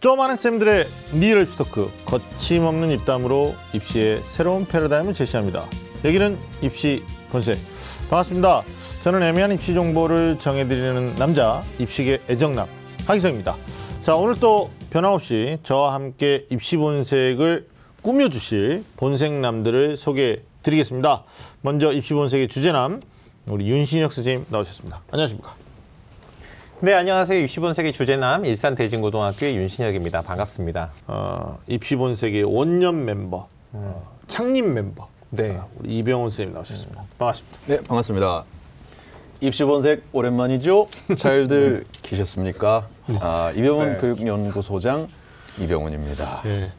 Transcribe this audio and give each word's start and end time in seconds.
좀 0.00 0.16
많은 0.18 0.36
쌤들의 0.36 0.84
real 1.14 1.44
talk 1.56 1.90
거침없는 2.04 2.92
입담으로 2.92 3.56
입시의 3.72 4.20
새로운 4.22 4.64
패러다임을 4.64 5.12
제시합니다. 5.12 5.66
여기는 6.04 6.38
입시 6.62 7.02
본색 7.30 7.58
반갑습니다. 8.08 8.62
저는 9.02 9.24
애매한 9.24 9.50
입시 9.50 9.74
정보를 9.74 10.38
정해드리는 10.38 11.16
남자 11.16 11.64
입시계 11.80 12.20
애정남 12.30 12.68
하기성입니다. 13.08 13.56
자 14.04 14.14
오늘 14.14 14.38
또 14.38 14.70
변함없이 14.90 15.58
저와 15.64 15.94
함께 15.94 16.46
입시 16.48 16.76
본색을 16.76 17.66
꾸며주실 18.02 18.84
본색남들을 18.96 19.96
소개드리겠습니다. 19.96 21.24
먼저 21.62 21.92
입시 21.92 22.14
본색의 22.14 22.46
주제남 22.46 23.00
우리 23.48 23.66
윤신혁 23.66 24.12
선생님 24.12 24.46
나오셨습니다. 24.48 25.02
안녕하십니까? 25.10 25.67
네, 26.80 26.94
안녕하세요. 26.94 27.40
입시본색의 27.40 27.92
주제남 27.92 28.44
일산 28.46 28.74
대진고등학교의 28.76 29.56
윤신혁입니다. 29.56 30.22
반갑습니다. 30.22 30.90
어, 31.08 31.58
입시 31.66 31.96
본색의 31.96 32.44
원년 32.44 33.04
멤버, 33.04 33.48
어, 33.72 34.08
창립 34.28 34.64
멤버 34.64 35.08
네. 35.30 35.56
아, 35.58 35.66
우리 35.78 35.98
이병훈 35.98 36.30
선생님 36.30 36.54
나오셨습니다. 36.54 37.02
반갑습니다. 37.18 37.58
네, 37.66 37.76
반갑습니다. 37.82 38.44
입시본색 39.40 40.04
오랜만이죠? 40.12 40.88
잘들 41.16 41.84
계셨습니까? 42.02 42.86
아, 43.20 43.52
이병훈 43.56 43.94
네. 43.94 43.98
교육연구소장 43.98 45.08
이병훈입니다. 45.60 46.42
예. 46.46 46.70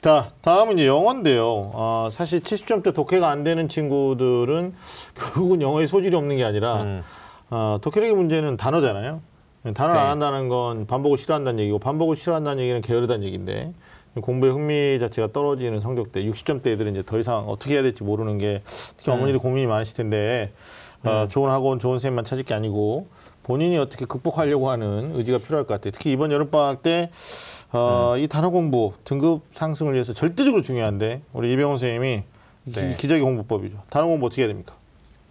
자, 0.00 0.30
다음은 0.42 0.74
이제 0.74 0.86
영어인데요. 0.86 1.72
아, 1.74 2.08
사실 2.12 2.40
70점대 2.40 2.94
독해가 2.94 3.28
안 3.28 3.42
되는 3.42 3.68
친구들은 3.68 4.74
결국은 5.18 5.60
영어에 5.60 5.86
소질이 5.86 6.14
없는 6.14 6.36
게 6.36 6.44
아니라 6.44 6.82
음. 6.82 7.02
아, 7.50 7.78
독해력의 7.82 8.14
문제는 8.14 8.56
단어잖아요. 8.56 9.20
단어를 9.74 9.96
네. 9.96 10.00
안 10.00 10.10
한다는 10.12 10.48
건 10.48 10.86
반복을 10.86 11.18
싫어한다는 11.18 11.60
얘기고 11.60 11.80
반복을 11.80 12.14
싫어한다는 12.14 12.62
얘기는 12.62 12.80
게으르다는 12.80 13.24
얘기인데 13.26 13.72
공부에 14.22 14.50
흥미 14.50 14.98
자체가 15.00 15.32
떨어지는 15.32 15.80
성적대 15.80 16.24
60점대 16.24 16.68
애들은 16.68 16.92
이제 16.92 17.02
더 17.04 17.18
이상 17.18 17.48
어떻게 17.48 17.74
해야 17.74 17.82
될지 17.82 18.04
모르는 18.04 18.38
게 18.38 18.62
특히 18.96 19.10
어머니들 19.10 19.40
고민이 19.40 19.66
많으실 19.66 19.96
텐데 19.96 20.52
어, 21.02 21.26
좋은 21.28 21.50
학원 21.50 21.80
좋은 21.80 21.94
선생님만 21.94 22.24
찾을 22.24 22.44
게 22.44 22.54
아니고 22.54 23.08
본인이 23.42 23.78
어떻게 23.78 24.04
극복하려고 24.04 24.70
하는 24.70 25.12
의지가 25.16 25.38
필요할 25.38 25.66
것 25.66 25.74
같아요. 25.74 25.90
특히 25.92 26.12
이번 26.12 26.30
여름방학 26.32 26.82
때 26.82 27.10
어, 27.72 28.14
이 28.18 28.26
단어 28.28 28.50
공부 28.50 28.92
등급 29.04 29.42
상승을 29.54 29.94
위해서 29.94 30.12
절대적으로 30.14 30.62
중요한데 30.62 31.20
우리 31.32 31.52
이병훈 31.52 31.78
선생님이 31.78 32.22
네. 32.64 32.88
기, 32.90 32.96
기적의 32.96 33.22
공부법이죠. 33.22 33.76
단어 33.90 34.06
공부 34.06 34.26
어떻게 34.26 34.42
해야 34.42 34.48
됩니까? 34.48 34.74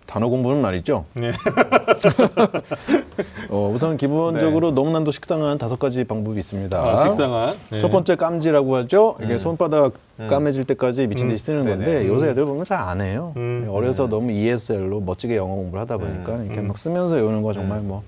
단어 0.05 0.29
공부는 0.29 0.61
말이죠. 0.61 1.03
네. 1.15 1.33
어, 3.49 3.71
우선 3.73 3.97
기본적으로 3.97 4.71
너무난도 4.71 5.11
식상한 5.11 5.57
다섯 5.57 5.77
가지 5.79 6.03
방법이 6.05 6.39
있습니다. 6.39 6.77
아, 6.79 7.03
식상한. 7.03 7.55
네. 7.69 7.79
첫 7.79 7.89
번째 7.89 8.15
깜지라고 8.15 8.75
하죠. 8.77 9.17
이게 9.21 9.37
손바닥 9.37 9.93
까매질 10.29 10.63
때까지 10.63 11.07
미친 11.07 11.27
듯이 11.27 11.43
쓰는 11.43 11.65
건데 11.67 11.85
네네. 11.85 12.07
요새 12.07 12.29
애들 12.29 12.45
보면 12.45 12.63
잘 12.65 12.77
안 12.79 13.01
해요. 13.01 13.33
음. 13.35 13.67
어려서 13.69 14.07
너무 14.07 14.31
ESL로 14.31 15.01
멋지게 15.01 15.35
영어 15.35 15.55
공부를 15.55 15.81
하다 15.81 15.97
보니까 15.97 16.41
이렇게 16.43 16.61
막 16.61 16.77
쓰면서 16.77 17.15
외우는 17.15 17.41
거 17.41 17.51
정말 17.51 17.81
뭐 17.81 18.03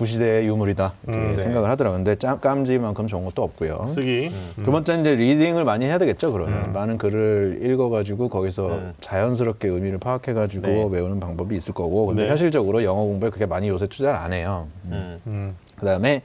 구시대의 0.00 0.46
유물이다 0.46 0.92
이렇게 1.06 1.18
음, 1.22 1.36
네. 1.36 1.42
생각을 1.42 1.70
하더라고요. 1.70 1.98
근데 1.98 2.16
짜- 2.16 2.38
깜지만큼 2.38 3.06
좋은 3.06 3.24
것도 3.24 3.42
없고요. 3.42 3.86
쓰기. 3.88 4.30
두 4.62 4.70
번째는 4.70 5.00
이제 5.00 5.14
리딩을 5.14 5.64
많이 5.64 5.86
해야 5.86 5.96
되겠죠. 5.96 6.32
그러면 6.32 6.70
많은 6.74 6.98
글을 6.98 7.60
읽어가지고 7.62 8.28
거기서 8.28 8.68
음. 8.68 8.92
자연스럽게 9.00 9.68
의미를 9.68 9.96
파악해가지고 9.96 10.66
네. 10.66 10.88
외우는 10.90 11.18
방법이 11.18 11.56
있을 11.56 11.72
거고. 11.72 12.06
근데 12.06 12.24
네. 12.24 12.28
현실적으로 12.28 12.84
영어 12.84 13.04
공부에 13.04 13.30
그렇게 13.30 13.46
많이 13.46 13.68
요새 13.68 13.86
투자를 13.86 14.16
안 14.18 14.34
해요. 14.34 14.66
음. 14.84 15.18
음. 15.26 15.56
그다음에 15.76 16.20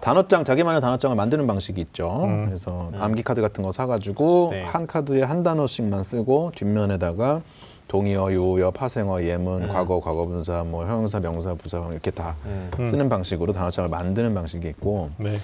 단어장 0.00 0.44
자기만의 0.44 0.80
단어장을 0.80 1.14
만드는 1.14 1.46
방식이 1.46 1.80
있죠. 1.82 2.24
음. 2.24 2.46
그래서 2.46 2.90
암기 2.98 3.22
카드 3.22 3.42
같은 3.42 3.62
거 3.62 3.70
사가지고 3.70 4.48
네. 4.50 4.62
한 4.62 4.86
카드에 4.86 5.22
한 5.22 5.42
단어씩만 5.42 6.02
쓰고 6.04 6.52
뒷면에다가 6.54 7.42
동의어, 7.88 8.32
유의어, 8.32 8.70
파생어, 8.70 9.22
예문, 9.22 9.64
음. 9.64 9.68
과거, 9.68 10.00
과거 10.00 10.24
분사, 10.24 10.64
뭐 10.64 10.84
형용사, 10.84 11.20
명사, 11.20 11.54
부사 11.54 11.86
이렇게 11.90 12.10
다 12.10 12.36
음. 12.46 12.70
쓰는 12.84 13.08
방식으로 13.08 13.52
단어장을 13.52 13.88
만드는 13.90 14.34
방식이 14.34 14.66
있고 14.68 15.10
네. 15.18 15.36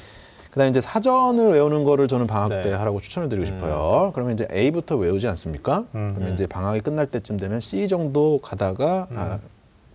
그다음에 0.50 0.70
이제 0.70 0.80
사전을 0.80 1.52
외우는 1.52 1.84
거를 1.84 2.08
저는 2.08 2.26
방학 2.26 2.48
네. 2.48 2.62
때 2.62 2.72
하라고 2.72 2.98
추천을 2.98 3.28
드리고 3.28 3.46
싶어요. 3.46 4.10
그러면 4.14 4.34
이제 4.34 4.48
A부터 4.52 4.96
외우지 4.96 5.28
않습니까? 5.28 5.84
음. 5.94 6.12
그러면 6.14 6.34
이제 6.34 6.46
방학이 6.46 6.80
끝날 6.80 7.06
때쯤 7.06 7.36
되면 7.36 7.60
C 7.60 7.86
정도 7.86 8.40
가다가 8.42 9.06
아, 9.14 9.38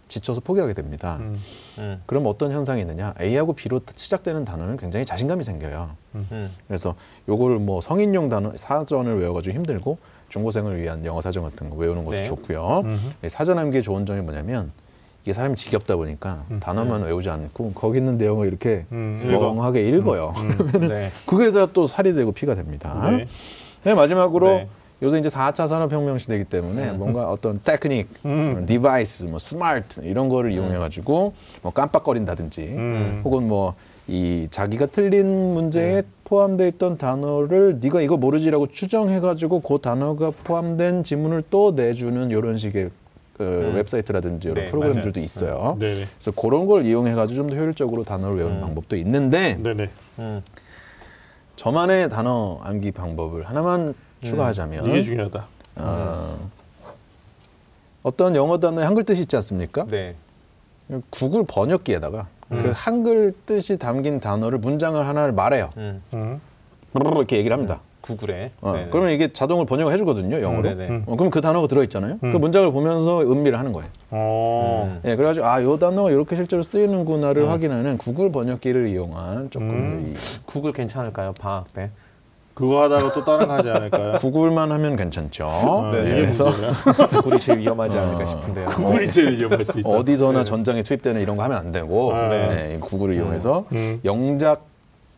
지쳐서 0.08 0.40
포기하게 0.40 0.74
됩니다. 0.74 1.18
음. 1.20 1.42
음. 1.80 2.02
그럼 2.06 2.26
어떤 2.28 2.52
현상이 2.52 2.80
있느냐? 2.82 3.14
A하고 3.20 3.54
B로 3.54 3.82
시작되는 3.94 4.46
단어는 4.46 4.78
굉장히 4.78 5.06
자신감이 5.06 5.44
생겨요. 5.44 5.90
음. 6.16 6.52
그래서 6.68 6.96
요거를 7.28 7.60
뭐 7.60 7.82
성인용 7.82 8.30
단어 8.30 8.54
사전을 8.56 9.20
외워가지고 9.20 9.54
힘들고 9.56 9.98
중고생을 10.30 10.82
위한 10.82 11.06
영어 11.06 11.22
사전 11.22 11.44
같은 11.44 11.70
거 11.70 11.76
외우는 11.76 12.04
것도 12.06 12.16
네. 12.18 12.24
좋고요. 12.24 12.82
음흠. 12.84 13.26
이 13.26 13.30
사전 13.30 13.58
암기의 13.60 13.84
좋은 13.84 14.06
점이 14.06 14.22
뭐냐면 14.22 14.72
이게 15.24 15.34
사람이 15.34 15.56
지겹다 15.56 15.96
보니까 15.96 16.44
단어만 16.60 17.04
외우지 17.04 17.30
않고 17.30 17.74
거기 17.74 17.98
있는 17.98 18.18
내용을 18.18 18.48
이렇게 18.48 18.86
음, 18.92 19.24
읽어. 19.26 19.40
멍하게 19.54 19.88
읽어요. 19.90 20.34
네. 20.88 21.12
그게다 21.26 21.68
또 21.74 21.88
살이 21.88 22.14
되고 22.14 22.32
피가 22.32 22.54
됩니다. 22.56 23.10
네. 23.10 23.28
네, 23.84 23.94
마지막으로 23.94 24.48
네. 24.48 24.68
요새 25.02 25.18
이제 25.20 25.28
4차 25.30 25.68
산업혁명 25.68 26.18
시대이기 26.18 26.46
때문에 26.46 26.92
뭔가 26.92 27.30
어떤 27.30 27.60
테크닉, 27.64 28.08
음. 28.26 28.66
device, 28.66 29.24
뭐 29.24 29.40
스마트 29.40 30.02
이런 30.02 30.30
거를 30.30 30.52
이용해 30.52 30.78
가지고 30.78 31.34
뭐 31.62 31.72
깜빡거린다든지 31.74 32.62
음. 32.62 33.22
혹은 33.24 33.48
뭐 33.48 33.76
이 34.08 34.48
자기가 34.52 34.88
틀린 34.88 35.54
문제에 35.54 36.04
포함되어 36.26 36.68
있던 36.68 36.98
단어를 36.98 37.80
네가 37.82 38.02
이거 38.02 38.18
모르지라고 38.18 38.68
추정해 38.68 39.20
가지고 39.20 39.62
그 39.62 39.80
단어가 39.82 40.32
포함된 40.44 41.04
지문을 41.04 41.44
또 41.50 41.72
내주는 41.72 42.30
이런 42.30 42.58
식의 42.58 42.92
그 43.38 43.72
웹사이트라든지 43.76 44.48
이런 44.50 44.66
네, 44.66 44.72
프로그램들도 44.72 45.20
맞아요. 45.20 45.24
있어요. 45.26 45.78
네네. 45.80 46.06
그래서 46.14 46.32
그런 46.32 46.68
걸 46.68 46.86
이용해 46.86 47.14
가지고 47.16 47.42
좀 47.42 47.50
더 47.50 47.56
효율적으로 47.56 48.04
단어를 48.04 48.38
외우는 48.38 48.62
방법도 48.62 48.96
있는데 48.98 49.56
네네. 49.62 49.90
음. 50.20 50.42
저만의 51.56 52.10
단어 52.10 52.60
암기 52.64 52.92
방법을 52.92 53.44
하나만 53.50 53.94
추가하자면 54.24 54.86
이게 54.86 55.02
중요하다. 55.02 55.48
어, 55.78 56.50
어떤 58.04 58.36
영어 58.36 58.58
단어에 58.60 58.86
한글 58.86 59.04
뜻이 59.04 59.22
있지 59.24 59.36
않습니까? 59.36 59.86
네. 59.88 60.16
구글 61.10 61.44
번역기에다가 61.48 62.28
그 62.50 62.72
한글 62.74 63.34
뜻이 63.46 63.78
담긴 63.78 64.20
단어를 64.20 64.60
문장을 64.60 65.06
하나를 65.08 65.34
말해요. 65.34 65.70
음. 65.78 66.02
음. 66.14 66.42
이렇게 66.94 67.38
얘기를 67.38 67.56
합니다. 67.56 67.82
구글에. 68.02 68.52
어. 68.62 68.88
그러면 68.92 69.12
이게 69.12 69.34
자동으로 69.34 69.66
번역을 69.66 69.92
해주거든요, 69.94 70.40
영어로. 70.40 70.70
음. 70.70 71.04
어, 71.08 71.16
그럼 71.16 71.32
그 71.32 71.42
단어가 71.42 71.68
들어있잖아요. 71.68 72.20
그 72.22 72.28
문장을 72.38 72.72
보면서 72.72 73.22
음미를 73.22 73.58
하는 73.58 73.74
거예요. 73.74 73.90
어. 74.12 74.92
음. 75.04 75.10
예, 75.10 75.16
그래가지고 75.16 75.46
아, 75.48 75.64
요 75.64 75.80
단어가 75.80 76.12
이렇게 76.12 76.36
실제로 76.36 76.62
쓰이는구나를 76.62 77.50
확인하는 77.50 77.98
구글 77.98 78.32
번역기를 78.32 78.90
이용한 78.90 79.50
조금 79.50 79.70
음. 79.72 80.04
더 80.04 80.12
이, 80.12 80.14
구글 80.46 80.72
괜찮을까요? 80.72 81.34
방학 81.34 81.74
때. 81.74 81.90
그거 82.56 82.82
하다가 82.84 83.14
또 83.14 83.24
다른 83.26 83.48
거 83.48 83.54
하지 83.54 83.70
않을까요? 83.70 84.18
구글만 84.20 84.72
하면 84.72 84.96
괜찮죠. 84.96 85.46
아, 85.46 85.92
네, 85.94 86.02
이게 86.04 86.16
그래서? 86.22 86.46
구글이 87.22 87.40
제일 87.40 87.60
위험하지 87.60 87.98
않을까 87.98 88.26
싶은데요. 88.26 88.66
구글이 88.66 89.12
제일 89.12 89.38
위험할 89.38 89.66
수 89.66 89.80
있다. 89.80 89.90
어디서나 89.90 90.40
네. 90.40 90.46
전장에 90.46 90.82
투입되는 90.82 91.22
이런 91.22 91.36
거 91.36 91.44
하면 91.44 91.58
안 91.58 91.72
되고 91.74 92.14
아, 92.14 92.30
네. 92.30 92.48
네, 92.48 92.76
이 92.76 92.80
구글을 92.80 93.16
이용해서 93.16 93.66
음. 93.74 94.00
영작 94.06 94.66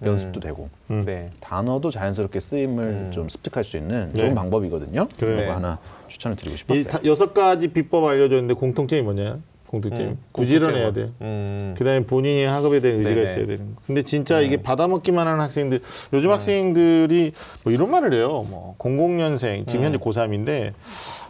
연습도 0.03 0.39
되고 0.39 0.69
음. 0.89 1.03
네. 1.05 1.29
단어도 1.39 1.91
자연스럽게 1.91 2.39
쓰임을 2.39 2.83
음. 2.83 3.11
좀 3.11 3.29
습득할 3.29 3.63
수 3.63 3.77
있는 3.77 4.09
네. 4.13 4.21
좋은 4.21 4.35
방법이거든요. 4.35 5.07
그래요. 5.19 5.35
그거 5.37 5.41
네. 5.41 5.47
하나 5.47 5.77
추천을 6.07 6.35
드리고 6.35 6.55
이 6.55 6.57
싶었어요. 6.57 6.83
다- 6.85 6.99
여섯 7.05 7.33
가지 7.35 7.67
비법 7.67 8.03
알려줬는데 8.03 8.55
공통점이 8.55 9.03
뭐냐? 9.03 9.37
공통점. 9.67 10.01
음, 10.01 10.17
부지런해야 10.33 10.93
돼. 10.93 11.11
음. 11.21 11.75
그다음에 11.77 12.05
본인이 12.05 12.43
학업에 12.45 12.79
대한 12.79 12.99
의지가 12.99 13.15
네네. 13.15 13.25
있어야 13.25 13.45
되는 13.45 13.75
거. 13.75 13.81
근데 13.85 14.03
진짜 14.03 14.39
이게 14.39 14.57
받아먹기만 14.61 15.27
하는 15.27 15.39
학생들 15.41 15.81
요즘 16.13 16.31
학생들이 16.31 17.33
뭐 17.63 17.73
이런 17.73 17.91
말을 17.91 18.13
해요. 18.13 18.45
뭐 18.49 18.75
00년생 18.79 19.67
지금 19.67 19.83
현재 19.83 19.97
고3인데 19.97 20.73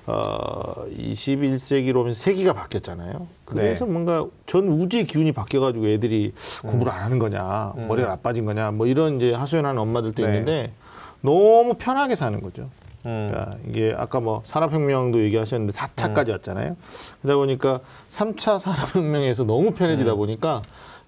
어 0.05 0.85
21세기로 0.97 1.97
오면 1.97 2.13
세기가 2.13 2.53
바뀌었잖아요. 2.53 3.27
그래서 3.43 3.85
네. 3.85 3.91
뭔가 3.91 4.25
전 4.45 4.65
우주의 4.65 5.05
기운이 5.05 5.31
바뀌어가지고 5.31 5.87
애들이 5.87 6.31
공부를 6.61 6.93
안 6.93 7.03
하는 7.03 7.19
거냐, 7.19 7.73
머리가 7.75 8.07
나빠진 8.07 8.45
거냐, 8.45 8.71
뭐 8.71 8.87
이런 8.87 9.17
이제 9.17 9.33
하소연하는 9.33 9.81
엄마들도 9.81 10.25
네. 10.25 10.29
있는데 10.29 10.71
너무 11.21 11.73
편하게 11.73 12.15
사는 12.15 12.39
거죠. 12.39 12.69
음. 13.05 13.27
그러니까 13.29 13.57
이게 13.67 13.93
아까 13.97 14.19
뭐 14.19 14.41
산업혁명도 14.45 15.21
얘기하셨는데 15.23 15.73
4차까지 15.73 16.31
왔잖아요. 16.31 16.75
그러다 17.21 17.37
보니까 17.37 17.79
3차 18.09 18.59
산업혁명에서 18.59 19.43
너무 19.45 19.71
편해지다 19.71 20.15
보니까 20.15 20.61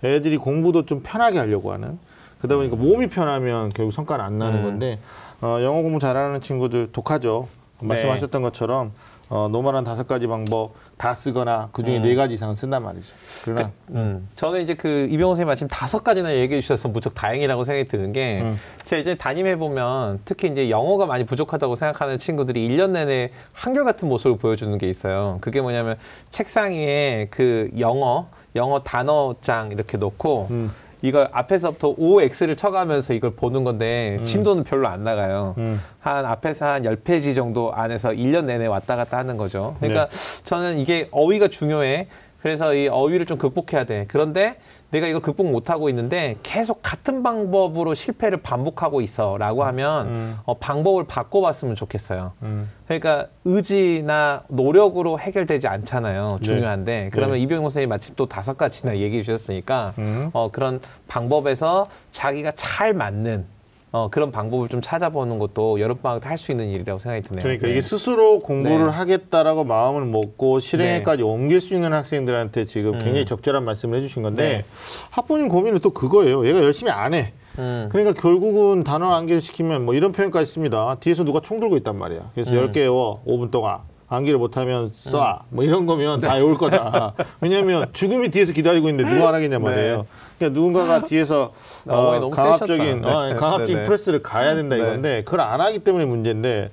애들이 0.03 0.37
공부도 0.37 0.85
좀 0.85 1.01
편하게 1.03 1.39
하려고 1.39 1.71
하는. 1.71 1.99
그러다 2.39 2.55
보니까 2.55 2.75
몸이 2.77 3.07
편하면 3.07 3.69
결국 3.69 3.91
성과는 3.91 4.23
안 4.23 4.37
나는 4.37 4.59
음. 4.59 4.63
건데 4.63 4.99
어, 5.41 5.57
영어 5.61 5.81
공부 5.81 5.99
잘하는 5.99 6.41
친구들 6.41 6.91
독하죠. 6.91 7.47
말씀하셨던 7.81 8.41
것처럼 8.41 8.91
어, 9.29 9.47
normal한 9.51 9.83
다섯 9.83 10.07
가지 10.07 10.25
방법 10.25 10.73
다 10.97 11.13
쓰거나 11.13 11.69
그 11.71 11.83
중에 11.83 11.99
네 11.99 12.15
가지 12.15 12.33
이상은 12.33 12.55
쓴단 12.55 12.81
말이죠. 12.83 13.07
그러나 13.45 13.71
음. 13.91 14.27
저는 14.35 14.61
이제 14.61 14.73
그 14.73 15.07
이병호 15.11 15.33
선생님 15.35 15.47
마침 15.47 15.67
다섯 15.67 16.03
가지나 16.03 16.33
얘기해 16.35 16.61
주셔서 16.61 16.89
무척 16.89 17.13
다행이라고 17.13 17.63
생각이 17.63 17.87
드는 17.87 18.11
게 18.11 18.41
음. 18.41 18.59
제가 18.85 19.01
이제 19.01 19.15
담임해 19.15 19.57
보면 19.57 20.19
특히 20.25 20.47
이제 20.47 20.69
영어가 20.71 21.05
많이 21.05 21.25
부족하다고 21.25 21.75
생각하는 21.75 22.17
친구들이 22.17 22.65
일 22.65 22.79
년 22.79 22.93
내내 22.93 23.31
한결같은 23.53 24.07
모습을 24.07 24.37
보여주는 24.37 24.75
게 24.77 24.89
있어요. 24.89 25.37
그게 25.41 25.61
뭐냐면 25.61 25.97
책상 26.31 26.71
위에 26.71 27.27
그 27.29 27.69
영어 27.77 28.27
영어 28.55 28.79
단어장 28.81 29.71
이렇게 29.71 29.97
놓고 29.97 30.47
음. 30.49 30.71
이걸 31.01 31.29
앞에서부터 31.31 31.95
OX를 31.97 32.55
쳐가면서 32.55 33.13
이걸 33.13 33.31
보는 33.31 33.63
건데 33.63 34.19
진도는 34.23 34.63
별로 34.63 34.87
안 34.87 35.03
나가요. 35.03 35.55
음. 35.57 35.81
한 35.99 36.25
앞에서 36.25 36.65
한 36.65 36.83
10페이지 36.83 37.35
정도 37.35 37.73
안에서 37.73 38.09
1년 38.09 38.45
내내 38.45 38.65
왔다 38.67 38.95
갔다 38.95 39.17
하는 39.17 39.37
거죠. 39.37 39.75
그러니까 39.79 40.09
저는 40.43 40.77
이게 40.79 41.07
어휘가 41.11 41.47
중요해. 41.47 42.07
그래서 42.41 42.73
이 42.73 42.87
어휘를 42.87 43.25
좀 43.25 43.37
극복해야 43.37 43.85
돼. 43.85 44.05
그런데 44.07 44.55
내가 44.91 45.07
이거 45.07 45.19
극복 45.19 45.51
못 45.51 45.69
하고 45.69 45.89
있는데 45.89 46.37
계속 46.41 46.79
같은 46.81 47.21
방법으로 47.21 47.93
실패를 47.93 48.41
반복하고 48.41 49.01
있어 49.01 49.37
라고 49.37 49.63
하면 49.65 50.07
음. 50.07 50.37
어, 50.45 50.57
방법을 50.57 51.05
바꿔봤으면 51.05 51.75
좋겠어요. 51.75 52.33
음. 52.41 52.69
그러니까 52.87 53.27
의지나 53.45 54.43
노력으로 54.47 55.19
해결되지 55.19 55.67
않잖아요. 55.67 56.39
네. 56.41 56.45
중요한데 56.45 57.09
그러면 57.13 57.35
네. 57.35 57.41
이병호 57.41 57.69
선생님 57.69 57.89
마침 57.89 58.15
또 58.15 58.25
다섯 58.25 58.57
가지나 58.57 58.97
얘기해 58.97 59.21
주셨으니까 59.21 59.93
음. 59.99 60.29
어, 60.33 60.49
그런 60.51 60.79
방법에서 61.07 61.87
자기가 62.11 62.53
잘 62.55 62.93
맞는 62.93 63.45
어, 63.91 64.07
그런 64.11 64.31
방법을 64.31 64.67
좀 64.69 64.81
찾아보는 64.81 65.39
것도 65.39 65.79
여름방학 65.79 66.21
때 66.21 66.29
할 66.29 66.37
수 66.37 66.51
있는 66.51 66.69
일이라고 66.69 66.99
생각이 66.99 67.23
드네요. 67.27 67.41
그러니까 67.41 67.65
네. 67.67 67.71
이게 67.73 67.81
스스로 67.81 68.39
공부를 68.39 68.87
네. 68.87 68.93
하겠다라고 68.93 69.63
마음을 69.63 70.05
먹고 70.05 70.59
실행에까지 70.59 71.23
옮길 71.23 71.59
수 71.59 71.73
있는 71.73 71.91
학생들한테 71.93 72.65
지금 72.65 72.93
굉장히 72.99 73.25
적절한 73.25 73.65
말씀을 73.65 73.97
해주신 73.97 74.21
건데 74.23 74.43
네. 74.59 74.65
학부모님 75.09 75.49
고민은 75.49 75.79
또 75.79 75.89
그거예요. 75.91 76.45
얘가 76.47 76.59
열심히 76.63 76.91
안 76.91 77.13
해. 77.15 77.33
음. 77.57 77.89
그러니까 77.91 78.13
결국은 78.19 78.83
단어 78.83 79.11
암기를 79.11 79.41
시키면 79.41 79.83
뭐 79.85 79.95
이런 79.95 80.11
표현까지 80.11 80.45
씁니다. 80.51 80.95
뒤에서 80.99 81.23
누가 81.23 81.39
총 81.41 81.59
들고 81.59 81.75
있단 81.77 81.97
말이야. 81.97 82.31
그래서 82.35 82.55
열 82.55 82.71
10개 82.71 82.77
외워 82.77 83.23
5분 83.25 83.49
동안. 83.51 83.79
암기를 84.07 84.39
못하면 84.39 84.91
쏴. 84.91 85.39
뭐 85.49 85.63
이런 85.63 85.85
거면 85.85 86.21
다 86.21 86.35
외울 86.35 86.57
거다. 86.57 87.13
왜냐하면 87.41 87.85
죽음이 87.93 88.29
뒤에서 88.29 88.53
기다리고 88.53 88.87
있는데 88.89 89.11
누가 89.13 89.29
안 89.29 89.35
하겠냐 89.35 89.59
말이에요. 89.59 90.05
그러니까 90.39 90.49
누군가가 90.59 91.03
뒤에서 91.05 91.51
아, 91.87 91.93
어, 91.95 92.29
강압적인. 92.29 93.03
어, 93.05 93.27
네. 93.29 93.35
강압적인 93.35 93.75
네, 93.75 93.81
네. 93.81 93.83
프레스를 93.83 94.21
가야 94.21 94.55
된다 94.55 94.77
네. 94.77 94.81
이건데 94.81 95.23
그걸 95.23 95.41
안 95.41 95.59
하기 95.61 95.79
때문에 95.79 96.05
문제인데 96.05 96.69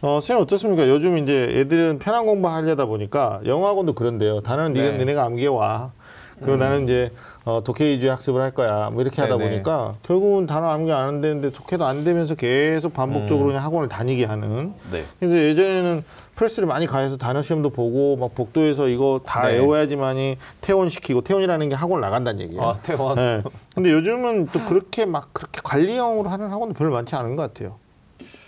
어, 0.00 0.20
선생님 0.20 0.42
어떻습니까? 0.44 0.88
요즘 0.88 1.18
이제 1.18 1.48
애들은 1.52 1.98
편한 1.98 2.24
공부 2.24 2.48
하려다 2.48 2.86
보니까 2.86 3.40
영어학원도 3.44 3.94
그런데요. 3.94 4.40
단어는 4.40 4.72
네가 4.72 4.90
네. 4.92 4.98
니네가 4.98 5.24
암기해 5.24 5.48
와. 5.48 5.92
그리고 6.40 6.56
나는 6.56 6.84
이제 6.84 7.10
어, 7.44 7.62
독해 7.64 7.84
위주의 7.92 8.10
학습을 8.10 8.40
할 8.40 8.52
거야. 8.52 8.90
뭐 8.90 9.02
이렇게 9.02 9.20
하다 9.20 9.36
네네. 9.38 9.50
보니까 9.50 9.94
결국은 10.02 10.46
단어 10.46 10.68
암기 10.68 10.92
안 10.92 11.20
되는데 11.20 11.50
독해도 11.50 11.84
안 11.84 12.04
되면서 12.04 12.34
계속 12.34 12.92
반복적으로 12.92 13.46
음. 13.46 13.48
그냥 13.48 13.64
학원을 13.64 13.88
다니게 13.88 14.24
하는. 14.24 14.74
네. 14.92 15.04
그래서 15.18 15.36
예전에는 15.36 16.04
프레스를 16.34 16.68
많이 16.68 16.86
가해서 16.86 17.16
단어 17.16 17.42
시험도 17.42 17.70
보고 17.70 18.16
막 18.16 18.34
복도에서 18.34 18.88
이거 18.88 19.20
다 19.24 19.46
네. 19.46 19.54
외워야지만이 19.54 20.36
퇴원시키고 20.60 21.22
퇴원이라는 21.22 21.68
게 21.68 21.74
학원 21.74 22.00
나간다는 22.00 22.40
얘기예요. 22.42 22.62
아, 22.62 22.78
태원. 22.82 23.16
네. 23.16 23.42
근데 23.74 23.90
요즘은 23.92 24.46
또 24.46 24.60
그렇게 24.66 25.06
막 25.06 25.30
그렇게 25.32 25.60
관리형으로 25.64 26.28
하는 26.28 26.50
학원도 26.50 26.74
별로 26.74 26.92
많지 26.92 27.16
않은 27.16 27.34
것 27.34 27.42
같아요. 27.42 27.76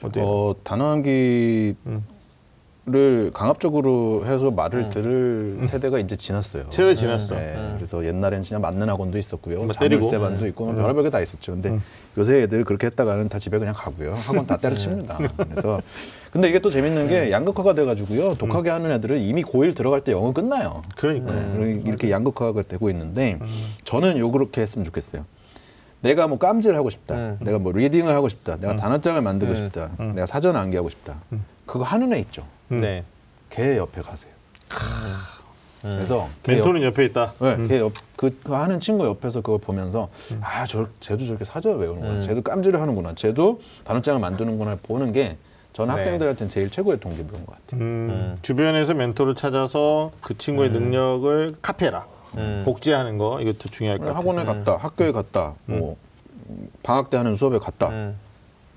어때요? 0.03 0.25
어, 0.25 0.55
단어함기 0.63 1.75
를 2.91 3.27
음. 3.27 3.31
강압적으로 3.33 4.23
해서 4.27 4.51
말을 4.51 4.89
들을 4.89 5.61
세대가 5.65 5.99
이제 5.99 6.17
지났어요. 6.17 6.65
세대 6.71 6.95
지났어. 6.95 7.35
네, 7.37 7.73
그래서 7.77 8.05
옛날에는 8.05 8.43
진짜 8.43 8.59
맞는 8.59 8.89
학원도 8.89 9.17
있었고요. 9.19 9.67
자물쇠 9.73 10.19
반도 10.19 10.47
있고 10.49 10.67
뭐 10.67 10.75
별의별 10.75 11.05
게 11.05 11.11
다 11.11 11.21
있었죠. 11.21 11.53
근데 11.53 11.79
요새 12.19 12.43
애들 12.43 12.65
그렇게 12.65 12.87
했다가는 12.89 13.29
다 13.29 13.39
집에 13.39 13.59
그냥 13.59 13.75
가고요. 13.77 14.15
학원 14.15 14.47
다 14.47 14.57
때려칩니다. 14.57 15.19
그래서 15.37 15.81
근데 16.33 16.49
이게 16.49 16.59
또 16.59 16.71
재밌는 16.71 17.09
게 17.09 17.31
양극화가 17.31 17.75
돼가지고요. 17.75 18.35
독하게 18.37 18.71
하는 18.71 18.91
애들은 18.93 19.21
이미 19.21 19.43
고1 19.43 19.75
들어갈 19.77 20.03
때 20.03 20.13
영어 20.13 20.33
끝나요. 20.33 20.83
그러니까. 20.97 21.33
네, 21.33 21.83
이렇게 21.85 22.11
양극화가 22.11 22.63
되고 22.63 22.91
있는데 22.91 23.39
음. 23.41 23.47
저는 23.85 24.19
요 24.19 24.31
그렇게 24.31 24.61
했으면 24.63 24.85
좋겠어요. 24.85 25.25
내가 26.03 26.27
뭐 26.29 26.39
깜질을 26.39 26.77
하고 26.77 26.89
싶다. 26.91 27.15
음. 27.15 27.39
내가 27.41 27.59
뭐 27.59 27.73
리딩을 27.73 28.15
하고 28.15 28.29
싶다. 28.29 28.57
내가 28.57 28.75
단어장을 28.77 29.21
만들고 29.21 29.53
음. 29.53 29.57
싶다. 29.57 29.91
내가 30.15 30.27
사전 30.27 30.57
암기하고 30.57 30.89
싶다. 30.89 31.17
그거 31.67 31.85
하는 31.85 32.13
애 32.15 32.19
있죠. 32.21 32.45
음. 32.73 32.81
네. 32.81 33.05
걔 33.51 33.77
옆에 33.77 34.01
가세요. 34.03 34.33
그래서 35.83 36.29
걔 36.43 36.53
옆, 36.53 36.57
멘토는 36.57 36.83
옆 36.83 36.99
에 36.99 37.05
있다. 37.07 37.33
네, 37.41 37.67
걔 37.67 37.79
옆, 37.81 37.93
그, 38.15 38.39
그 38.45 38.53
하는 38.53 38.81
친구 38.81 39.07
옆에서 39.07 39.41
그걸 39.41 39.59
보면서 39.59 40.09
아, 40.41 40.67
저, 40.67 40.87
쟤도 41.01 41.25
저렇게 41.25 41.45
사전 41.45 41.79
외우는구나. 41.79 42.15
음. 42.17 42.21
쟤도 42.21 42.43
깜질을 42.43 42.81
하는구나. 42.81 43.15
쟤도 43.15 43.61
단어장을 43.85 44.21
만드는구나. 44.21 44.77
보는 44.83 45.13
게전 45.13 45.87
네. 45.87 45.93
학생들한테는 45.93 46.51
제일 46.51 46.71
최고의 46.71 47.01
동기부여인 47.01 47.47
것 47.47 47.53
같아요. 47.57 47.81
음, 47.81 48.37
주변에서 48.43 48.93
멘토를 48.95 49.35
찾아서 49.35 50.13
그 50.21 50.37
친구의 50.37 50.71
능력을 50.71 51.57
카페라 51.63 52.07
음. 52.37 52.63
복제하는 52.65 53.17
거 53.19 53.41
이것도 53.41 53.71
중요할 53.71 53.99
것 53.99 54.05
같아요. 54.05 54.19
학원에 54.19 54.45
갔다, 54.45 54.77
학교에 54.77 55.13
갔다, 55.13 55.55
뭐 55.65 55.97
방학 56.83 57.09
때 57.11 57.17
하는 57.17 57.37
수업에 57.37 57.59
갔다. 57.59 57.89
음. 57.89 58.17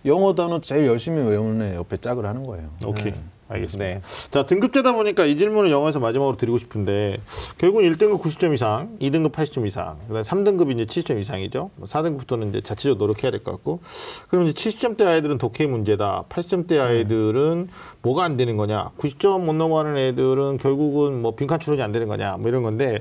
영어 0.06 0.34
단어 0.36 0.62
제일 0.62 0.88
열심히 0.88 1.22
외우는 1.22 1.66
애 1.74 1.76
옆에 1.76 1.98
짝을 1.98 2.26
하는 2.26 2.44
거예요. 2.46 2.70
오케이. 2.86 3.14
알겠습니다. 3.50 3.86
네. 3.86 4.02
자, 4.32 4.46
등급제다 4.46 4.94
보니까 4.94 5.26
이 5.26 5.38
질문을 5.38 5.70
영어에서 5.70 6.00
마지막으로 6.00 6.38
드리고 6.38 6.58
싶은데 6.58 7.18
결국은 7.58 7.84
1등급 7.92 8.20
90점 8.22 8.54
이상, 8.54 8.98
2등급 9.00 9.32
80점 9.32 9.68
이상, 9.68 9.98
그다음 10.08 10.24
3등급이 10.24 10.80
이제 10.80 10.86
70점 11.02 11.20
이상이죠. 11.22 11.70
뭐 11.76 11.88
4등급부터는 11.88 12.50
이제 12.50 12.62
자체적으로 12.62 12.98
노력해야 13.00 13.32
될 13.32 13.44
것 13.44 13.52
같고. 13.52 13.80
그럼 14.30 14.48
이제 14.48 14.72
70점대 14.72 15.06
아이들은 15.06 15.38
독해 15.38 15.68
문제다. 15.68 16.26
80점대 16.30 16.80
아이들은 16.80 17.70
뭐가 18.02 18.24
안 18.24 18.38
되는 18.38 18.58
거냐? 18.58 18.92
90점 18.98 19.42
못 19.44 19.54
넘어가는 19.54 19.98
애들은 19.98 20.58
결국은 20.58 21.22
뭐 21.22 21.36
빈칸 21.36 21.60
추론이 21.60 21.82
안 21.82 21.92
되는 21.92 22.08
거냐? 22.08 22.38
뭐 22.38 22.50
이런 22.50 22.64
건데 22.64 23.00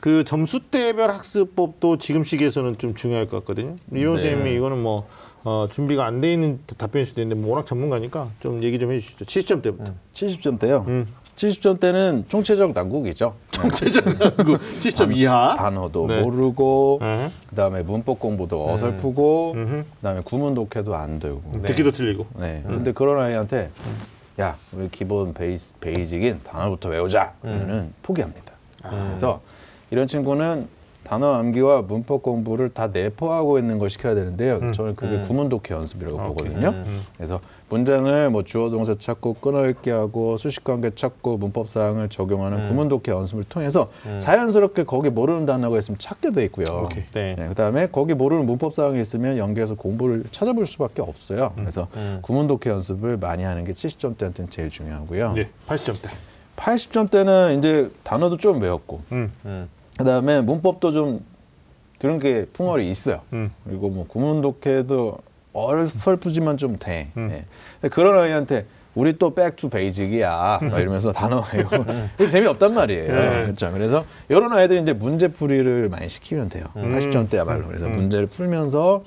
그 0.00 0.24
점수대별 0.24 1.10
학습법도 1.10 1.98
지금 1.98 2.24
시기에서는 2.24 2.78
좀 2.78 2.94
중요할 2.94 3.26
것 3.26 3.38
같거든요. 3.40 3.76
이호 3.94 4.14
네. 4.14 4.20
선생님이 4.20 4.54
이거는 4.56 4.82
뭐 4.82 5.06
어, 5.44 5.68
준비가 5.70 6.06
안 6.06 6.20
돼 6.20 6.32
있는 6.32 6.58
답변일 6.78 7.06
수도 7.06 7.20
있는데 7.20 7.40
뭐 7.40 7.52
워낙 7.52 7.66
전문가니까 7.66 8.28
좀 8.40 8.62
얘기 8.62 8.78
좀 8.78 8.90
해주시죠. 8.92 9.24
70점대부터. 9.26 9.92
70점대요. 10.14 10.86
음. 10.88 11.06
70점대는 11.34 12.28
총체적 12.28 12.72
난국이죠. 12.72 13.34
그 13.50 13.68
70점 13.68 15.14
이하. 15.16 15.54
단어도 15.56 16.06
네. 16.06 16.22
모르고 16.22 16.98
네. 17.02 17.30
그다음에 17.50 17.82
문법 17.82 18.20
공부도 18.20 18.70
어설프고 18.72 19.52
음흠. 19.56 19.84
그다음에 19.96 20.20
구문 20.24 20.54
독해도 20.54 20.94
안 20.94 21.18
되고. 21.18 21.42
네. 21.52 21.62
듣기도 21.62 21.90
틀리고. 21.90 22.26
네. 22.38 22.62
근데 22.66 22.92
그런 22.92 23.20
아이한테 23.22 23.70
야, 24.40 24.56
우리 24.72 24.88
기본 24.90 25.34
베이스 25.34 25.74
베이직인 25.80 26.40
단어부터 26.44 26.88
외우자. 26.88 27.34
그러면은 27.42 27.92
포기합니다. 28.02 28.52
그래서 28.82 29.40
이런 29.90 30.06
친구는 30.06 30.68
단어 31.04 31.34
암기와 31.34 31.82
문법 31.82 32.22
공부를 32.22 32.70
다 32.70 32.88
내포하고 32.88 33.58
있는 33.58 33.78
걸 33.78 33.90
시켜야 33.90 34.14
되는데요. 34.14 34.72
저는 34.72 34.96
그게 34.96 35.20
구문 35.22 35.48
독해 35.48 35.62
연습이라고 35.70 36.16
보거든요. 36.16 36.74
그래서 37.16 37.40
문장을 37.68 38.30
뭐 38.30 38.42
주어 38.42 38.70
동사 38.70 38.94
찾고 38.94 39.34
끊어 39.34 39.66
읽기 39.68 39.90
하고 39.90 40.36
수식 40.38 40.64
관계 40.64 40.90
찾고 40.94 41.38
문법 41.38 41.68
사항을 41.68 42.08
적용하는 42.08 42.68
구문 42.68 42.88
독해 42.88 43.02
연습을 43.08 43.44
통해서 43.44 43.90
자연스럽게 44.18 44.84
거기 44.84 45.10
모르는 45.10 45.46
단어가 45.46 45.78
있으면 45.78 45.98
찾게 45.98 46.30
돼 46.30 46.44
있고요. 46.44 46.84
오케이. 46.84 47.04
네. 47.12 47.34
네, 47.36 47.48
그다음에 47.48 47.88
거기 47.88 48.14
모르는 48.14 48.46
문법 48.46 48.74
사항이 48.74 49.00
있으면 49.00 49.38
연계해서 49.38 49.74
공부를 49.74 50.24
찾아볼 50.30 50.66
수밖에 50.66 51.02
없어요. 51.02 51.52
그래서 51.56 51.88
음. 51.96 52.20
구문 52.22 52.46
독해 52.46 52.70
연습을 52.72 53.16
많이 53.18 53.42
하는 53.42 53.64
게 53.64 53.72
70점대한테는 53.72 54.50
제일 54.50 54.70
중요하고요. 54.70 55.34
예, 55.36 55.48
80점대. 55.68 56.08
80점대는 56.56 57.58
이제 57.58 57.90
단어도 58.04 58.36
좀 58.36 58.60
외웠고 58.60 59.00
음. 59.12 59.32
음. 59.44 59.68
그다음에 59.98 60.40
문법도 60.40 60.90
좀 60.90 61.20
들은 61.98 62.18
게 62.18 62.46
풍월이 62.52 62.88
있어요. 62.90 63.20
음. 63.32 63.50
그리고 63.64 63.90
뭐 63.90 64.06
구문 64.06 64.42
독해도 64.42 65.18
어설프지만 65.52 66.56
좀 66.56 66.76
돼. 66.78 67.10
음. 67.16 67.28
예. 67.30 67.88
그런 67.88 68.18
아이한테 68.18 68.66
우리 68.94 69.16
또 69.18 69.34
back 69.34 69.58
to 69.58 69.70
basic이야 69.70 70.60
막 70.62 70.78
이러면서 70.80 71.12
단어 71.12 71.42
외우고 71.52 71.84
이게 72.14 72.26
재미없단 72.28 72.74
말이에요. 72.74 73.12
네. 73.12 73.42
그렇죠. 73.44 73.72
그래서 73.72 74.04
이런 74.28 74.52
아이들이 74.52 74.82
이제 74.82 74.92
문제풀이를 74.92 75.88
많이 75.88 76.08
시키면 76.08 76.48
돼요. 76.48 76.64
음. 76.76 76.96
80점대야말로. 76.96 77.66
그래서 77.66 77.88
문제를 77.88 78.26
풀면서 78.26 79.04